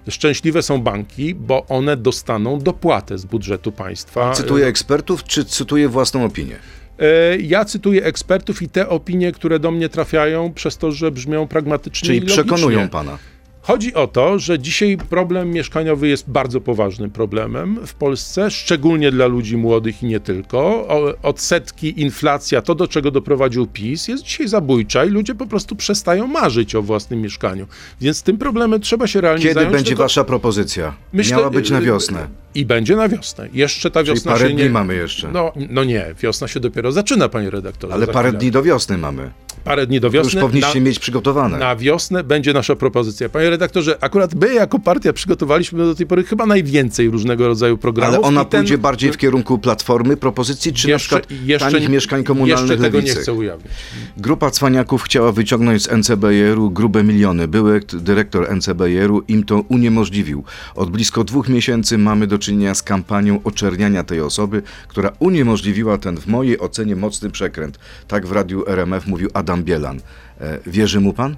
Szczęśliwe 0.09 0.61
są 0.61 0.81
banki, 0.81 1.35
bo 1.35 1.65
one 1.69 1.97
dostaną 1.97 2.59
dopłatę 2.59 3.17
z 3.17 3.25
budżetu 3.25 3.71
państwa. 3.71 4.31
Cytuję 4.31 4.65
ekspertów, 4.65 5.23
czy 5.23 5.45
cytuję 5.45 5.89
własną 5.89 6.25
opinię? 6.25 6.55
E, 6.99 7.37
ja 7.37 7.65
cytuję 7.65 8.03
ekspertów 8.03 8.61
i 8.61 8.69
te 8.69 8.89
opinie, 8.89 9.31
które 9.31 9.59
do 9.59 9.71
mnie 9.71 9.89
trafiają, 9.89 10.53
przez 10.53 10.77
to, 10.77 10.91
że 10.91 11.11
brzmią 11.11 11.47
pragmatycznie. 11.47 12.07
Czyli 12.07 12.21
przekonują 12.21 12.89
pana. 12.89 13.17
Chodzi 13.67 13.93
o 13.93 14.07
to, 14.07 14.39
że 14.39 14.59
dzisiaj 14.59 14.97
problem 15.09 15.51
mieszkaniowy 15.51 16.07
jest 16.07 16.29
bardzo 16.29 16.61
poważnym 16.61 17.11
problemem 17.11 17.79
w 17.87 17.93
Polsce, 17.93 18.51
szczególnie 18.51 19.11
dla 19.11 19.25
ludzi 19.27 19.57
młodych 19.57 20.03
i 20.03 20.05
nie 20.05 20.19
tylko. 20.19 20.87
Odsetki, 21.23 22.01
inflacja, 22.01 22.61
to 22.61 22.75
do 22.75 22.87
czego 22.87 23.11
doprowadził 23.11 23.67
PiS, 23.67 24.07
jest 24.07 24.23
dzisiaj 24.23 24.47
zabójcza 24.47 25.05
i 25.05 25.09
ludzie 25.09 25.35
po 25.35 25.47
prostu 25.47 25.75
przestają 25.75 26.27
marzyć 26.27 26.75
o 26.75 26.81
własnym 26.81 27.21
mieszkaniu. 27.21 27.67
Więc 28.01 28.23
tym 28.23 28.37
problemem 28.37 28.81
trzeba 28.81 29.07
się 29.07 29.21
realnie 29.21 29.43
Kiedy 29.43 29.53
zająć. 29.53 29.73
będzie 29.73 29.89
tylko... 29.89 30.03
wasza 30.03 30.23
propozycja? 30.23 30.93
Myślę, 31.13 31.37
Miała 31.37 31.49
być 31.49 31.69
na 31.69 31.81
wiosnę. 31.81 32.27
I 32.55 32.65
będzie 32.65 32.95
na 32.95 33.09
wiosnę. 33.09 33.49
Jeszcze 33.53 33.91
ta 33.91 33.99
Czyli 34.03 34.15
wiosna 34.15 34.31
parę 34.31 34.47
się 34.47 34.53
dni 34.53 34.63
nie... 34.63 34.69
mamy 34.69 34.95
jeszcze. 34.95 35.31
No, 35.31 35.51
no 35.69 35.83
nie, 35.83 36.05
wiosna 36.21 36.47
się 36.47 36.59
dopiero 36.59 36.91
zaczyna, 36.91 37.29
panie 37.29 37.49
redaktorze. 37.49 37.93
Ale 37.93 38.07
parę 38.07 38.33
dni 38.33 38.51
do 38.51 38.63
wiosny 38.63 38.97
mamy. 38.97 39.31
Parę 39.63 39.87
dni 39.87 39.99
do 39.99 40.07
To 40.07 40.11
wiosny. 40.11 40.31
już 40.33 40.41
powinniście 40.41 40.79
na... 40.79 40.85
mieć 40.85 40.99
przygotowane. 40.99 41.57
Na 41.57 41.75
wiosnę 41.75 42.23
będzie 42.23 42.53
nasza 42.53 42.75
propozycja. 42.75 43.29
Panie 43.29 43.49
redaktorze, 43.49 43.97
akurat 44.01 44.35
my 44.35 44.53
jako 44.53 44.79
partia 44.79 45.13
przygotowaliśmy 45.13 45.79
do 45.85 45.95
tej 45.95 46.05
pory 46.07 46.23
chyba 46.23 46.45
najwięcej 46.45 47.09
różnego 47.09 47.47
rodzaju 47.47 47.77
programów. 47.77 48.15
Ale 48.17 48.27
ona 48.27 48.45
ten- 48.45 48.59
pójdzie 48.61 48.77
bardziej 48.77 49.11
w 49.11 49.17
kierunku 49.17 49.59
platformy 49.59 50.17
propozycji, 50.17 50.73
czy 50.73 50.89
jeszcze, 50.89 51.15
na 51.15 51.21
przykład 51.21 51.41
jeszcze, 51.45 51.71
tanich 51.71 51.89
mieszkań 51.89 52.23
komunalnych 52.23 52.69
Jeszcze 52.69 52.83
tego 52.83 53.01
nie 53.01 53.13
chcę 53.13 53.33
ujawnić. 53.33 53.67
Grupa 54.17 54.51
cwaniaków 54.51 55.03
chciała 55.03 55.31
wyciągnąć 55.31 55.83
z 55.83 55.91
NCBR-u 55.91 56.71
grube 56.71 57.03
miliony. 57.03 57.47
Były 57.47 57.81
dyrektor 57.93 58.51
NCBR-u 58.55 59.21
im 59.27 59.43
to 59.43 59.59
uniemożliwił. 59.59 60.43
Od 60.75 60.89
blisko 60.89 61.23
dwóch 61.23 61.49
miesięcy 61.49 61.97
mamy 61.97 62.27
do 62.27 62.37
czynienia 62.39 62.75
z 62.75 62.83
kampanią 62.83 63.39
oczerniania 63.43 64.03
tej 64.03 64.21
osoby, 64.21 64.61
która 64.87 65.11
uniemożliwiła 65.19 65.97
ten 65.97 66.17
w 66.17 66.27
mojej 66.27 66.59
ocenie 66.59 66.95
mocny 66.95 67.29
przekręt. 67.31 67.79
Tak 68.07 68.27
w 68.27 68.31
radiu 68.31 68.63
RMF 68.67 69.07
mówił 69.07 69.29
Adam 69.33 69.44
Bielan. 69.63 69.99
E, 70.41 70.59
wierzy 70.65 70.99
mu 70.99 71.13
pan? 71.13 71.35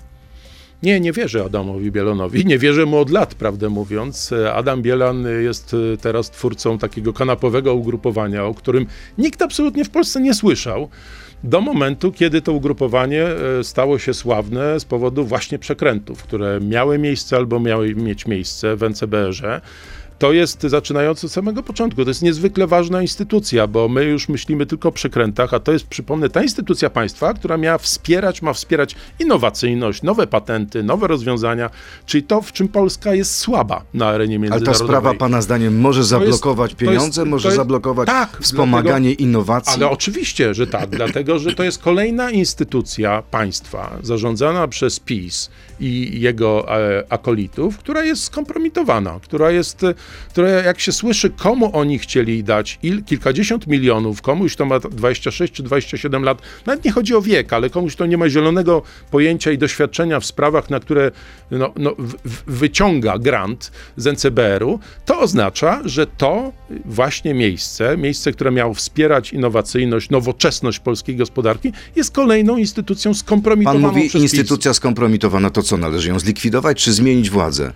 Nie, 0.84 1.00
nie 1.00 1.12
wierzę 1.12 1.44
Adamowi 1.44 1.92
Bielonowi. 1.92 2.46
Nie 2.46 2.58
wierzę 2.58 2.86
mu 2.86 2.98
od 2.98 3.10
lat, 3.10 3.36
prawdę 3.36 3.70
mówiąc. 3.70 4.34
Adam 4.54 4.82
Bielan 4.82 5.26
jest 5.44 5.76
e, 5.94 5.98
teraz 5.98 6.32
twórcą 6.32 6.78
takiego 6.78 7.14
kanapowego 7.14 7.74
ugrupowania, 7.74 8.46
o 8.46 8.54
którym 8.54 8.86
nikt 9.18 9.42
absolutnie 9.42 9.86
w 9.86 9.90
Polsce 9.90 10.22
nie 10.22 10.34
słyszał. 10.34 10.90
Do 11.44 11.62
momentu, 11.62 12.12
kiedy 12.12 12.42
to 12.42 12.54
ugrupowanie 12.54 13.24
e, 13.24 13.64
stało 13.64 14.00
się 14.00 14.14
sławne 14.14 14.80
z 14.80 14.86
powodu 14.86 15.26
właśnie 15.26 15.60
przekrętów, 15.60 16.24
które 16.24 16.60
miały 16.62 17.00
miejsce 17.00 17.36
albo 17.36 17.60
miały 17.60 17.96
mieć 17.96 18.28
miejsce 18.28 18.76
w 18.76 18.84
NCBR-ze. 18.84 19.62
To 20.20 20.34
jest 20.34 20.62
zaczynając 20.62 21.24
od 21.26 21.32
samego 21.32 21.64
początku. 21.64 22.04
To 22.04 22.10
jest 22.10 22.22
niezwykle 22.22 22.68
ważna 22.68 23.02
instytucja, 23.02 23.68
bo 23.68 23.90
my 23.90 24.04
już 24.04 24.30
myślimy 24.30 24.66
tylko 24.66 24.90
o 24.90 24.92
przekrętach, 24.92 25.54
a 25.54 25.60
to 25.60 25.72
jest, 25.72 25.88
przypomnę, 25.88 26.30
ta 26.30 26.44
instytucja 26.44 26.90
państwa, 26.90 27.34
która 27.34 27.58
miała 27.58 27.78
wspierać, 27.78 28.42
ma 28.42 28.54
wspierać 28.54 28.96
innowacyjność, 29.20 30.04
nowe 30.04 30.28
patenty, 30.28 30.84
nowe 30.84 31.08
rozwiązania, 31.08 31.70
czyli 32.06 32.24
to, 32.24 32.42
w 32.42 32.52
czym 32.54 32.68
Polska 32.68 33.14
jest 33.14 33.36
słaba 33.38 33.84
na 33.94 34.08
arenie 34.08 34.36
Ale 34.36 34.50
ta 34.50 34.56
międzynarodowej. 34.56 34.88
sprawa 34.88 35.14
pana 35.14 35.42
zdaniem 35.42 35.80
może 35.80 36.04
zablokować 36.04 36.72
to 36.74 36.86
jest- 36.86 36.92
pieniądze, 36.96 37.26
może 37.26 37.44
to 37.44 37.50
jest- 37.50 37.58
zablokować 37.58 38.08
tak, 38.08 38.38
wspomaganie 38.42 39.14
innowacji? 39.14 39.74
Ale 39.74 39.90
oczywiście, 39.90 40.54
że 40.54 40.68
tak, 40.68 40.90
dlatego 40.90 41.40
że 41.40 41.54
to 41.54 41.64
jest 41.64 41.80
kolejna 41.82 42.32
instytucja 42.32 43.22
państwa 43.32 43.98
zarządzana 44.04 44.68
przez 44.68 45.00
PiS 45.00 45.50
i 45.80 46.22
jego 46.22 46.80
e, 46.80 47.04
akolitów, 47.10 47.78
która 47.78 48.04
jest 48.04 48.24
skompromitowana, 48.24 49.20
która 49.24 49.52
jest, 49.52 49.84
e, 49.84 49.94
która 50.30 50.50
jak 50.50 50.80
się 50.80 50.92
słyszy, 50.92 51.30
komu 51.30 51.70
oni 51.74 52.00
chcieli 52.00 52.44
dać 52.44 52.80
il, 52.84 53.04
kilkadziesiąt 53.04 53.68
milionów, 53.68 54.22
komuś 54.22 54.56
to 54.56 54.66
ma 54.66 54.80
26 54.80 55.54
czy 55.54 55.64
27 55.64 56.24
lat, 56.24 56.42
nawet 56.66 56.86
nie 56.86 56.92
chodzi 56.92 57.16
o 57.16 57.22
wiek, 57.22 57.54
ale 57.54 57.70
komuś 57.70 57.96
to 57.96 58.06
nie 58.06 58.18
ma 58.18 58.30
zielonego 58.30 58.82
pojęcia 59.12 59.52
i 59.52 59.58
doświadczenia 59.58 60.20
w 60.20 60.26
sprawach, 60.26 60.70
na 60.70 60.80
które 60.80 61.12
no, 61.52 61.74
no, 61.76 61.96
wyciąga 62.48 63.18
grant 63.18 63.72
z 63.98 64.08
NCBR-u, 64.08 64.80
to 65.06 65.20
oznacza, 65.20 65.82
że 65.86 66.08
to 66.08 66.54
właśnie 66.86 67.34
miejsce, 67.34 67.98
miejsce, 67.98 68.32
które 68.32 68.52
miało 68.52 68.74
wspierać 68.74 69.34
innowacyjność, 69.34 70.10
nowoczesność 70.10 70.80
polskiej 70.80 71.16
gospodarki, 71.16 71.72
jest 71.96 72.12
kolejną 72.12 72.58
instytucją 72.58 73.12
Pan 73.12 73.16
skompromitowaną 73.16 73.88
mówi 73.88 74.10
przez 74.10 74.22
PiS. 74.22 74.34
instytucja 74.34 74.74
skompromitowana, 74.74 75.50
to 75.50 75.64
co, 75.68 75.78
należy 75.78 76.10
ją 76.10 76.20
zlikwidować 76.20 76.84
czy 76.84 76.94
zmienić 76.94 77.30
władzę? 77.30 77.74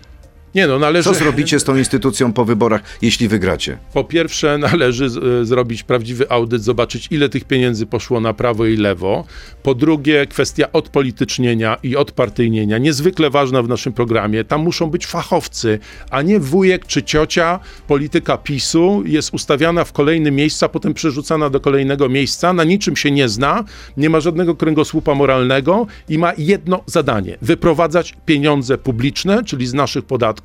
Nie 0.55 0.67
no, 0.67 0.79
należy... 0.79 1.09
Co 1.09 1.15
zrobicie 1.15 1.59
z 1.59 1.63
tą 1.63 1.75
instytucją 1.75 2.33
po 2.33 2.45
wyborach, 2.45 2.81
jeśli 3.01 3.27
wygracie? 3.27 3.77
Po 3.93 4.03
pierwsze, 4.03 4.57
należy 4.57 5.09
z, 5.09 5.47
zrobić 5.47 5.83
prawdziwy 5.83 6.31
audyt, 6.31 6.63
zobaczyć, 6.63 7.07
ile 7.11 7.29
tych 7.29 7.43
pieniędzy 7.43 7.85
poszło 7.85 8.19
na 8.19 8.33
prawo 8.33 8.65
i 8.65 8.77
lewo. 8.77 9.25
Po 9.63 9.75
drugie, 9.75 10.25
kwestia 10.25 10.71
odpolitycznienia 10.71 11.77
i 11.83 11.95
odpartyjnienia, 11.95 12.77
niezwykle 12.77 13.29
ważna 13.29 13.63
w 13.63 13.67
naszym 13.67 13.93
programie. 13.93 14.43
Tam 14.43 14.61
muszą 14.61 14.89
być 14.89 15.05
fachowcy, 15.05 15.79
a 16.09 16.21
nie 16.21 16.39
wujek 16.39 16.85
czy 16.85 17.03
ciocia. 17.03 17.59
Polityka 17.87 18.37
PiSu 18.37 19.03
jest 19.05 19.33
ustawiana 19.33 19.83
w 19.83 19.93
kolejne 19.93 20.31
miejsca, 20.31 20.69
potem 20.69 20.93
przerzucana 20.93 21.49
do 21.49 21.59
kolejnego 21.59 22.09
miejsca, 22.09 22.53
na 22.53 22.63
niczym 22.63 22.95
się 22.95 23.11
nie 23.11 23.29
zna, 23.29 23.63
nie 23.97 24.09
ma 24.09 24.19
żadnego 24.19 24.55
kręgosłupa 24.55 25.15
moralnego 25.15 25.87
i 26.09 26.17
ma 26.17 26.33
jedno 26.37 26.83
zadanie: 26.85 27.37
wyprowadzać 27.41 28.13
pieniądze 28.25 28.77
publiczne, 28.77 29.43
czyli 29.43 29.67
z 29.67 29.73
naszych 29.73 30.05
podatków 30.05 30.40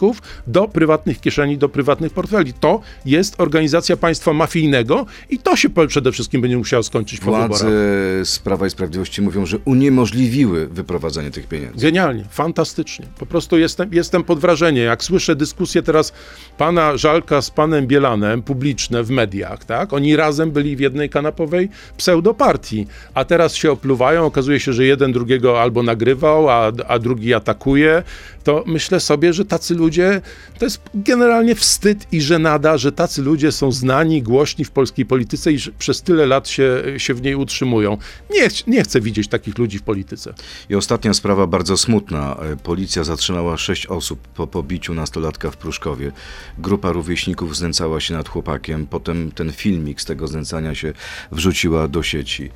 do 0.46 0.68
prywatnych 0.68 1.20
kieszeni, 1.20 1.59
do 1.59 1.68
prywatnych 1.68 2.12
portfeli. 2.12 2.52
To 2.52 2.80
jest 3.04 3.40
organizacja 3.40 3.96
państwa 3.96 4.32
mafijnego 4.32 5.06
i 5.30 5.38
to 5.38 5.56
się 5.56 5.68
przede 5.88 6.12
wszystkim 6.12 6.40
będzie 6.40 6.59
musiało 6.59 6.82
skończyć 6.82 7.20
po 7.20 7.26
Władze 7.26 7.64
wyborach. 7.64 8.26
z 8.26 8.38
Prawa 8.38 8.66
i 8.66 8.70
Sprawiedliwości 8.70 9.22
mówią, 9.22 9.46
że 9.46 9.59
uniemożliwiły 9.64 10.66
wyprowadzenie 10.66 11.30
tych 11.30 11.46
pieniędzy. 11.46 11.87
Genialnie, 11.87 12.24
fantastycznie. 12.30 13.06
Po 13.18 13.26
prostu 13.26 13.59
jestem, 13.59 13.88
jestem 13.92 14.24
pod 14.24 14.38
wrażeniem, 14.38 14.85
jak 14.85 15.04
słyszę 15.04 15.37
dyskusję 15.37 15.82
teraz 15.82 16.12
pana 16.59 16.96
Żalka 16.96 17.42
z 17.42 17.50
panem 17.50 17.87
Bielanem, 17.87 18.42
publiczne 18.42 19.02
w 19.02 19.11
mediach, 19.11 19.64
tak? 19.64 19.92
Oni 19.92 20.16
razem 20.16 20.50
byli 20.50 20.76
w 20.76 20.80
jednej 20.80 21.11
kanapowej 21.11 21.68
pseudopartii, 21.96 22.87
a 23.14 23.24
teraz 23.24 23.54
się 23.54 23.72
opluwają, 23.72 24.24
okazuje 24.24 24.61
się, 24.61 24.72
że 24.72 24.85
jeden 24.85 25.12
drugiego 25.12 25.62
albo 25.62 25.82
nagrywał, 25.82 26.48
a, 26.48 26.72
a 26.88 26.98
drugi 26.98 27.35
atakuje. 27.35 28.02
To 28.44 28.64
myślę 28.66 29.00
sobie, 29.00 29.32
że 29.32 29.44
tacy 29.44 29.74
ludzie 29.74 29.86
ludzie, 29.87 30.20
to 30.59 30.64
jest 30.64 30.81
generalnie 30.94 31.55
wstyd 31.55 32.07
i 32.12 32.20
żenada, 32.20 32.79
że 32.79 32.92
tacy 32.92 33.22
ludzie 33.22 33.53
są 33.53 33.72
znani, 33.72 34.22
głośni 34.22 34.64
w 34.64 34.70
polskiej 34.70 35.07
polityce 35.07 35.53
i 35.53 35.59
przez 35.79 36.03
tyle 36.03 36.27
lat 36.27 36.49
się, 36.49 36.83
się 36.96 37.14
w 37.14 37.22
niej 37.22 37.35
utrzymują. 37.35 37.99
Nie, 38.31 38.49
nie 38.66 38.83
chcę 38.83 39.01
widzieć 39.01 39.29
takich 39.29 39.59
ludzi 39.59 39.79
w 39.79 39.83
polityce. 39.83 40.35
I 40.68 40.75
ostatnia 40.75 41.14
sprawa 41.14 41.46
bardzo 41.46 41.77
smutna. 41.77 42.37
E, 42.37 42.57
policja 42.57 43.05
zatrzymała 43.05 43.57
sześć 43.57 43.87
osób 43.87 44.29
po 44.29 44.46
pobiciu 44.46 44.94
nastolatka 44.94 45.51
w 45.51 45.57
Pruszkowie. 45.57 46.12
Grupa 46.59 46.92
rówieśników 46.92 47.57
znęcała 47.57 48.01
się 48.01 48.14
nad 48.14 48.29
chłopakiem. 48.29 48.87
Potem 48.87 49.33
ten 49.33 49.53
filmik 49.53 50.01
z 50.01 50.05
tego 50.05 50.29
znęcania 50.29 50.75
się 50.75 50.92
wrzuciła 51.33 51.88
do 51.88 52.03
sieci. 52.03 52.51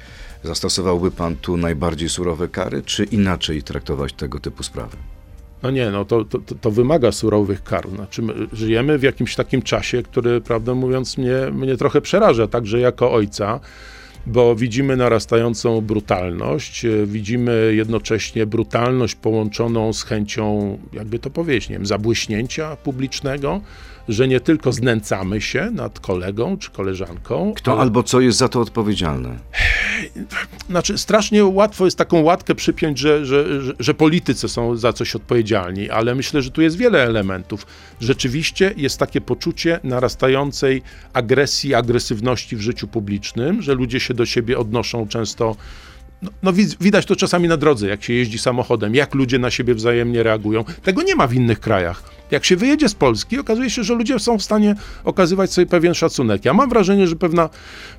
Zastosowałby 0.45 1.11
pan 1.11 1.37
tu 1.37 1.57
najbardziej 1.57 2.09
surowe 2.09 2.49
kary, 2.49 2.83
czy 2.83 3.05
inaczej 3.05 3.63
traktować 3.63 4.13
tego 4.13 4.41
typu 4.41 4.63
sprawy? 4.63 4.97
No 5.63 5.71
nie, 5.71 5.91
no 5.91 6.05
to, 6.05 6.25
to, 6.25 6.39
to 6.61 6.71
wymaga 6.71 7.13
surowych 7.13 7.63
kar. 7.63 7.89
Znaczy, 7.89 8.23
żyjemy 8.53 8.99
w 8.99 9.03
jakimś 9.03 9.37
takim 9.37 9.63
czasie, 9.63 10.03
który, 10.03 10.41
prawdę 10.41 10.75
mówiąc, 10.75 11.19
mnie, 11.19 11.35
mnie 11.53 11.77
trochę 11.77 12.01
przeraża, 12.01 12.47
także 12.47 12.81
jako 12.81 13.13
ojca, 13.13 13.61
bo 14.27 14.57
widzimy 14.57 14.97
narastającą 14.97 15.81
brutalność, 15.81 16.85
e, 16.85 17.07
widzimy 17.07 17.73
jednocześnie 17.75 18.47
brutalność 18.47 19.15
połączoną 19.15 19.93
z 19.93 20.03
chęcią, 20.03 20.79
jakby 20.93 21.19
to 21.19 21.31
powiedzieć, 21.31 21.69
nie 21.69 21.77
wiem, 21.77 21.87
zabłyśnięcia 21.87 22.77
publicznego, 22.77 23.61
że 24.13 24.29
nie 24.29 24.41
tylko 24.41 24.73
znęcamy 24.73 25.41
się 25.41 25.71
nad 25.71 26.01
kolegą 26.01 26.59
czy 26.59 26.71
koleżanką. 26.71 27.53
Kto 27.57 27.73
ale... 27.73 27.81
albo 27.81 28.03
co 28.03 28.21
jest 28.21 28.39
za 28.39 28.49
to 28.49 28.61
odpowiedzialne? 28.61 29.39
Znaczy, 30.71 30.99
strasznie 30.99 31.45
łatwo 31.45 31.85
jest 31.85 31.99
taką 31.99 32.23
łatkę 32.23 32.55
przypiąć, 32.55 32.99
że, 32.99 33.27
że, 33.27 33.63
że, 33.63 33.73
że 33.79 33.95
politycy 33.95 34.49
są 34.49 34.77
za 34.77 34.93
coś 34.93 35.17
odpowiedzialni, 35.17 35.91
ale 35.91 36.15
myślę, 36.15 36.43
że 36.43 36.51
tu 36.51 36.63
jest 36.63 36.77
wiele 36.77 37.03
elementów. 37.03 37.67
Rzeczywiście 38.01 38.75
jest 38.77 38.99
takie 38.99 39.21
poczucie 39.21 39.81
narastającej 39.85 40.83
agresji, 41.13 41.75
agresywności 41.75 42.57
w 42.57 42.61
życiu 42.61 42.89
publicznym, 42.89 43.63
że 43.63 43.75
ludzie 43.75 44.01
się 44.01 44.15
do 44.15 44.27
siebie 44.27 44.59
odnoszą 44.59 45.09
często 45.09 45.57
no, 46.23 46.31
no, 46.43 46.53
widać 46.81 47.07
to 47.07 47.17
czasami 47.17 47.49
na 47.49 47.57
drodze, 47.57 47.89
jak 47.89 48.05
się 48.05 48.13
jeździ 48.13 48.39
samochodem, 48.39 48.95
jak 48.95 49.15
ludzie 49.15 49.39
na 49.39 49.51
siebie 49.51 49.75
wzajemnie 49.75 50.23
reagują. 50.23 50.65
Tego 50.83 51.03
nie 51.03 51.17
ma 51.17 51.27
w 51.27 51.35
innych 51.35 51.61
krajach. 51.61 52.20
Jak 52.31 52.45
się 52.45 52.57
wyjedzie 52.57 52.89
z 52.89 52.95
Polski, 52.95 53.39
okazuje 53.39 53.71
się, 53.71 53.85
że 53.85 53.95
ludzie 53.95 54.19
są 54.19 54.39
w 54.39 54.43
stanie 54.43 54.75
okazywać 55.05 55.53
sobie 55.53 55.67
pewien 55.67 55.95
szacunek. 55.95 56.45
Ja 56.45 56.55
mam 56.55 56.71
wrażenie, 56.71 57.07
że 57.07 57.17
pewna 57.17 57.49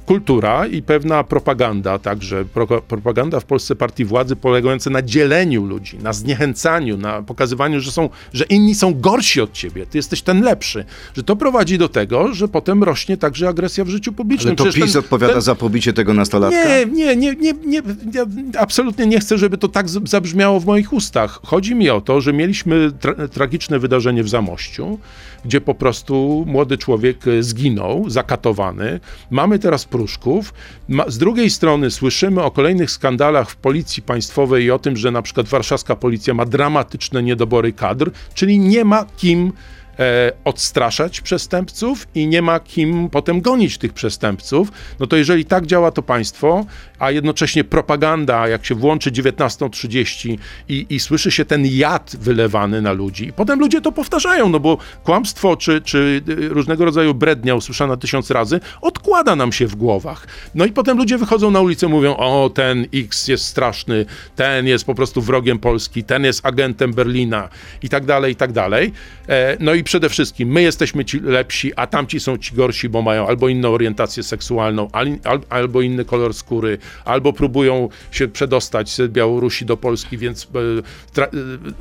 kultura 0.06 0.68
i 0.68 0.82
pewna 0.82 1.24
propaganda, 1.24 2.00
także 2.00 2.46
pro, 2.46 2.68
propaganda 2.68 3.40
w 3.40 3.46
Polsce 3.46 3.76
partii 3.76 4.06
władzy 4.06 4.36
polegająca 4.36 4.90
na 4.90 5.02
dzieleniu 5.02 5.66
ludzi, 5.66 5.98
na 5.98 6.14
zniechęcaniu, 6.14 6.98
na 6.98 7.22
pokazywaniu, 7.22 7.80
że, 7.80 7.92
są, 7.92 8.10
że 8.34 8.44
inni 8.44 8.76
są 8.76 8.94
gorsi 8.94 9.42
od 9.42 9.54
ciebie, 9.54 9.86
ty 9.86 9.98
jesteś 9.98 10.22
ten 10.22 10.42
lepszy, 10.42 10.86
że 11.16 11.24
to 11.24 11.36
prowadzi 11.36 11.78
do 11.78 11.90
tego, 11.90 12.34
że 12.34 12.48
potem 12.48 12.84
rośnie 12.84 13.18
także 13.18 13.50
agresja 13.50 13.86
w 13.86 13.90
życiu 13.90 14.14
publicznym. 14.14 14.50
Ale 14.50 14.56
to 14.56 14.64
Przecież 14.64 14.84
PiS 14.84 14.94
ten, 14.94 15.00
odpowiada 15.00 15.34
ten... 15.34 15.42
za 15.42 15.56
pobicie 15.56 15.94
tego 15.94 16.14
nastolatka? 16.14 16.68
Nie, 16.68 16.86
nie, 16.86 17.16
nie, 17.16 17.34
nie, 17.34 17.54
nie 17.66 17.82
ja 18.14 18.26
absolutnie 18.60 19.08
nie 19.08 19.20
chcę, 19.20 19.38
żeby 19.38 19.58
to 19.58 19.68
tak 19.68 19.90
zabrzmiało 19.90 20.60
w 20.60 20.66
moich 20.66 20.94
ustach. 20.94 21.40
Chodzi 21.44 21.76
mi 21.76 21.90
o 21.90 22.02
to, 22.02 22.22
że 22.22 22.34
mieliśmy 22.34 22.92
tra 22.92 23.28
tragiczne 23.28 23.80
wydarzenie 23.80 24.21
w 24.24 24.30
Zamościu, 24.30 25.00
gdzie 25.46 25.62
po 25.62 25.76
prostu 25.76 26.44
młody 26.48 26.78
człowiek 26.78 27.28
e, 27.28 27.44
zginął, 27.44 28.10
zakatowany. 28.10 29.00
Mamy 29.30 29.60
teraz 29.60 29.86
Pruszków. 29.86 30.54
Z 31.08 31.18
drugiej 31.18 31.50
strony 31.50 31.92
słyszymy 31.92 32.44
o 32.44 32.52
kolejnych 32.52 32.92
skandalach 32.92 33.50
w 33.50 33.56
policji 33.56 34.04
państwowej 34.04 34.66
i 34.66 34.72
o 34.72 34.80
tym, 34.80 34.98
że 34.98 35.12
na 35.12 35.22
przykład 35.22 35.48
warszawska 35.48 35.96
policja 35.96 36.34
ma 36.34 36.46
dramatyczne 36.46 37.24
niedobory 37.24 37.74
kadr, 37.74 38.12
czyli 38.34 38.60
nie 38.60 38.86
ma 38.86 39.06
kim 39.18 39.54
e, 40.00 40.32
odstraszać 40.46 41.22
przestępców 41.22 42.08
i 42.16 42.28
nie 42.28 42.42
ma 42.42 42.60
kim 42.60 43.10
potem 43.10 43.42
gonić 43.42 43.78
tych 43.78 43.94
przestępców, 43.94 44.72
no 45.00 45.08
to 45.08 45.16
jeżeli 45.16 45.46
tak 45.46 45.66
działa 45.66 45.92
to 45.92 46.02
państwo, 46.02 46.66
a 47.00 47.12
jednocześnie 47.12 47.64
propaganda, 47.64 48.48
jak 48.48 48.66
się 48.66 48.76
włączy 48.76 49.12
19.30 49.12 50.38
i, 50.70 50.86
i 50.90 51.00
słyszy 51.00 51.32
się 51.32 51.46
ten 51.46 51.66
jad 51.66 52.16
wylewany 52.20 52.82
na 52.82 52.92
ludzi, 52.92 53.28
i 53.28 53.34
potem 53.34 53.60
ludzie 53.60 53.82
to 53.82 53.92
powtarzają, 53.92 54.50
no 54.50 54.60
bo 54.60 54.78
kłamstwo 55.04 55.58
czy, 55.58 55.82
czy 55.82 56.22
y, 56.30 56.50
różnego 56.50 56.86
rodzaju 56.86 57.14
brednia 57.14 57.56
usłyszana 57.56 57.98
tysiąc 57.98 58.32
razy 58.32 58.60
odkłada 58.82 59.36
nam 59.36 59.52
się 59.52 59.68
w 59.68 59.76
głowach. 59.76 60.28
No 60.56 60.66
i 60.66 60.72
potem 60.72 60.98
ludzie 60.98 61.18
wychodzą 61.18 61.52
na 61.52 61.62
ulicę 61.62 61.88
mówią, 61.88 62.16
o 62.16 62.52
ten 62.54 62.86
X 62.94 63.28
jest 63.28 63.46
straszny, 63.46 64.06
ten 64.36 64.68
jest 64.68 64.86
po 64.86 64.96
prostu 64.96 65.22
wrogiem 65.22 65.60
Polski, 65.60 66.04
ten 66.04 66.24
jest 66.24 66.46
agentem 66.46 66.94
Berlina 66.94 67.50
i 67.82 67.90
tak 67.90 68.06
dalej, 68.06 68.34
i 68.34 68.36
tak 68.36 68.52
dalej. 68.52 68.94
E, 69.30 69.58
no 69.60 69.74
i 69.74 69.81
przede 69.84 70.10
wszystkim 70.10 70.50
my 70.50 70.62
jesteśmy 70.62 71.06
ci 71.06 71.20
lepsi, 71.20 71.72
a 71.76 71.88
tamci 71.88 72.20
są 72.20 72.38
ci 72.38 72.56
gorsi, 72.56 72.90
bo 72.90 73.02
mają 73.02 73.28
albo 73.28 73.50
inną 73.50 73.74
orientację 73.74 74.24
seksualną, 74.24 74.88
albo 75.50 75.82
inny 75.82 76.06
kolor 76.06 76.34
skóry, 76.34 76.78
albo 77.06 77.34
próbują 77.34 77.90
się 78.12 78.28
przedostać 78.28 78.90
z 78.90 79.12
Białorusi 79.12 79.66
do 79.66 79.78
Polski, 79.78 80.18
więc 80.18 80.48
e, 81.18 81.22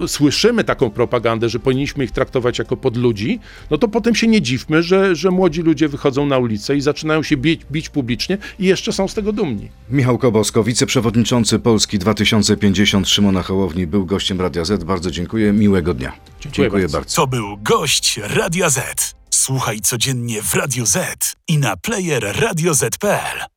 e, 0.03 0.09
słyszymy 0.09 0.65
taką 0.65 0.91
propagandę, 0.91 1.49
że 1.49 1.59
powinniśmy 1.59 2.05
ich 2.05 2.11
traktować 2.11 2.59
jako 2.59 2.77
podludzi, 2.77 3.41
no 3.71 3.79
to 3.79 3.89
potem 3.89 4.15
się 4.15 4.27
nie 4.27 4.43
dziwmy, 4.43 4.83
że, 4.83 5.17
że 5.17 5.31
młodzi 5.31 5.63
ludzie 5.63 5.89
wychodzą 5.89 6.27
na 6.27 6.39
ulicę 6.39 6.77
i 6.77 6.81
zaczynają 6.81 7.23
się 7.23 7.37
bić, 7.37 7.61
bić 7.73 7.89
publicznie 7.89 8.39
i 8.59 8.65
jeszcze 8.65 8.93
są 8.93 9.09
z 9.09 9.15
tego 9.15 9.33
dumni. 9.33 9.69
Michał 9.91 10.19
Kobosko, 10.19 10.65
wiceprzewodniczący 10.65 11.59
Polski 11.59 11.99
2050 11.99 13.09
Szymona 13.09 13.43
Hołowni 13.43 13.87
był 13.87 14.07
gościem 14.07 14.41
Radia 14.41 14.65
Z. 14.65 14.85
Bardzo 14.85 15.11
dziękuję, 15.11 15.53
miłego 15.53 15.95
dnia. 15.95 16.13
Dziękuję, 16.41 16.53
dziękuję 16.53 16.83
bardzo. 16.83 16.99
bardzo. 16.99 17.17
To 17.17 17.27
był 17.27 17.57
gość 17.91 18.21
Z. 18.69 19.15
Słuchaj 19.31 19.81
codziennie 19.81 20.43
w 20.43 20.55
Radio 20.55 20.87
Z 20.87 21.33
i 21.49 21.59
na 21.59 21.77
player 21.77 22.41
radioz.pl. 22.41 23.51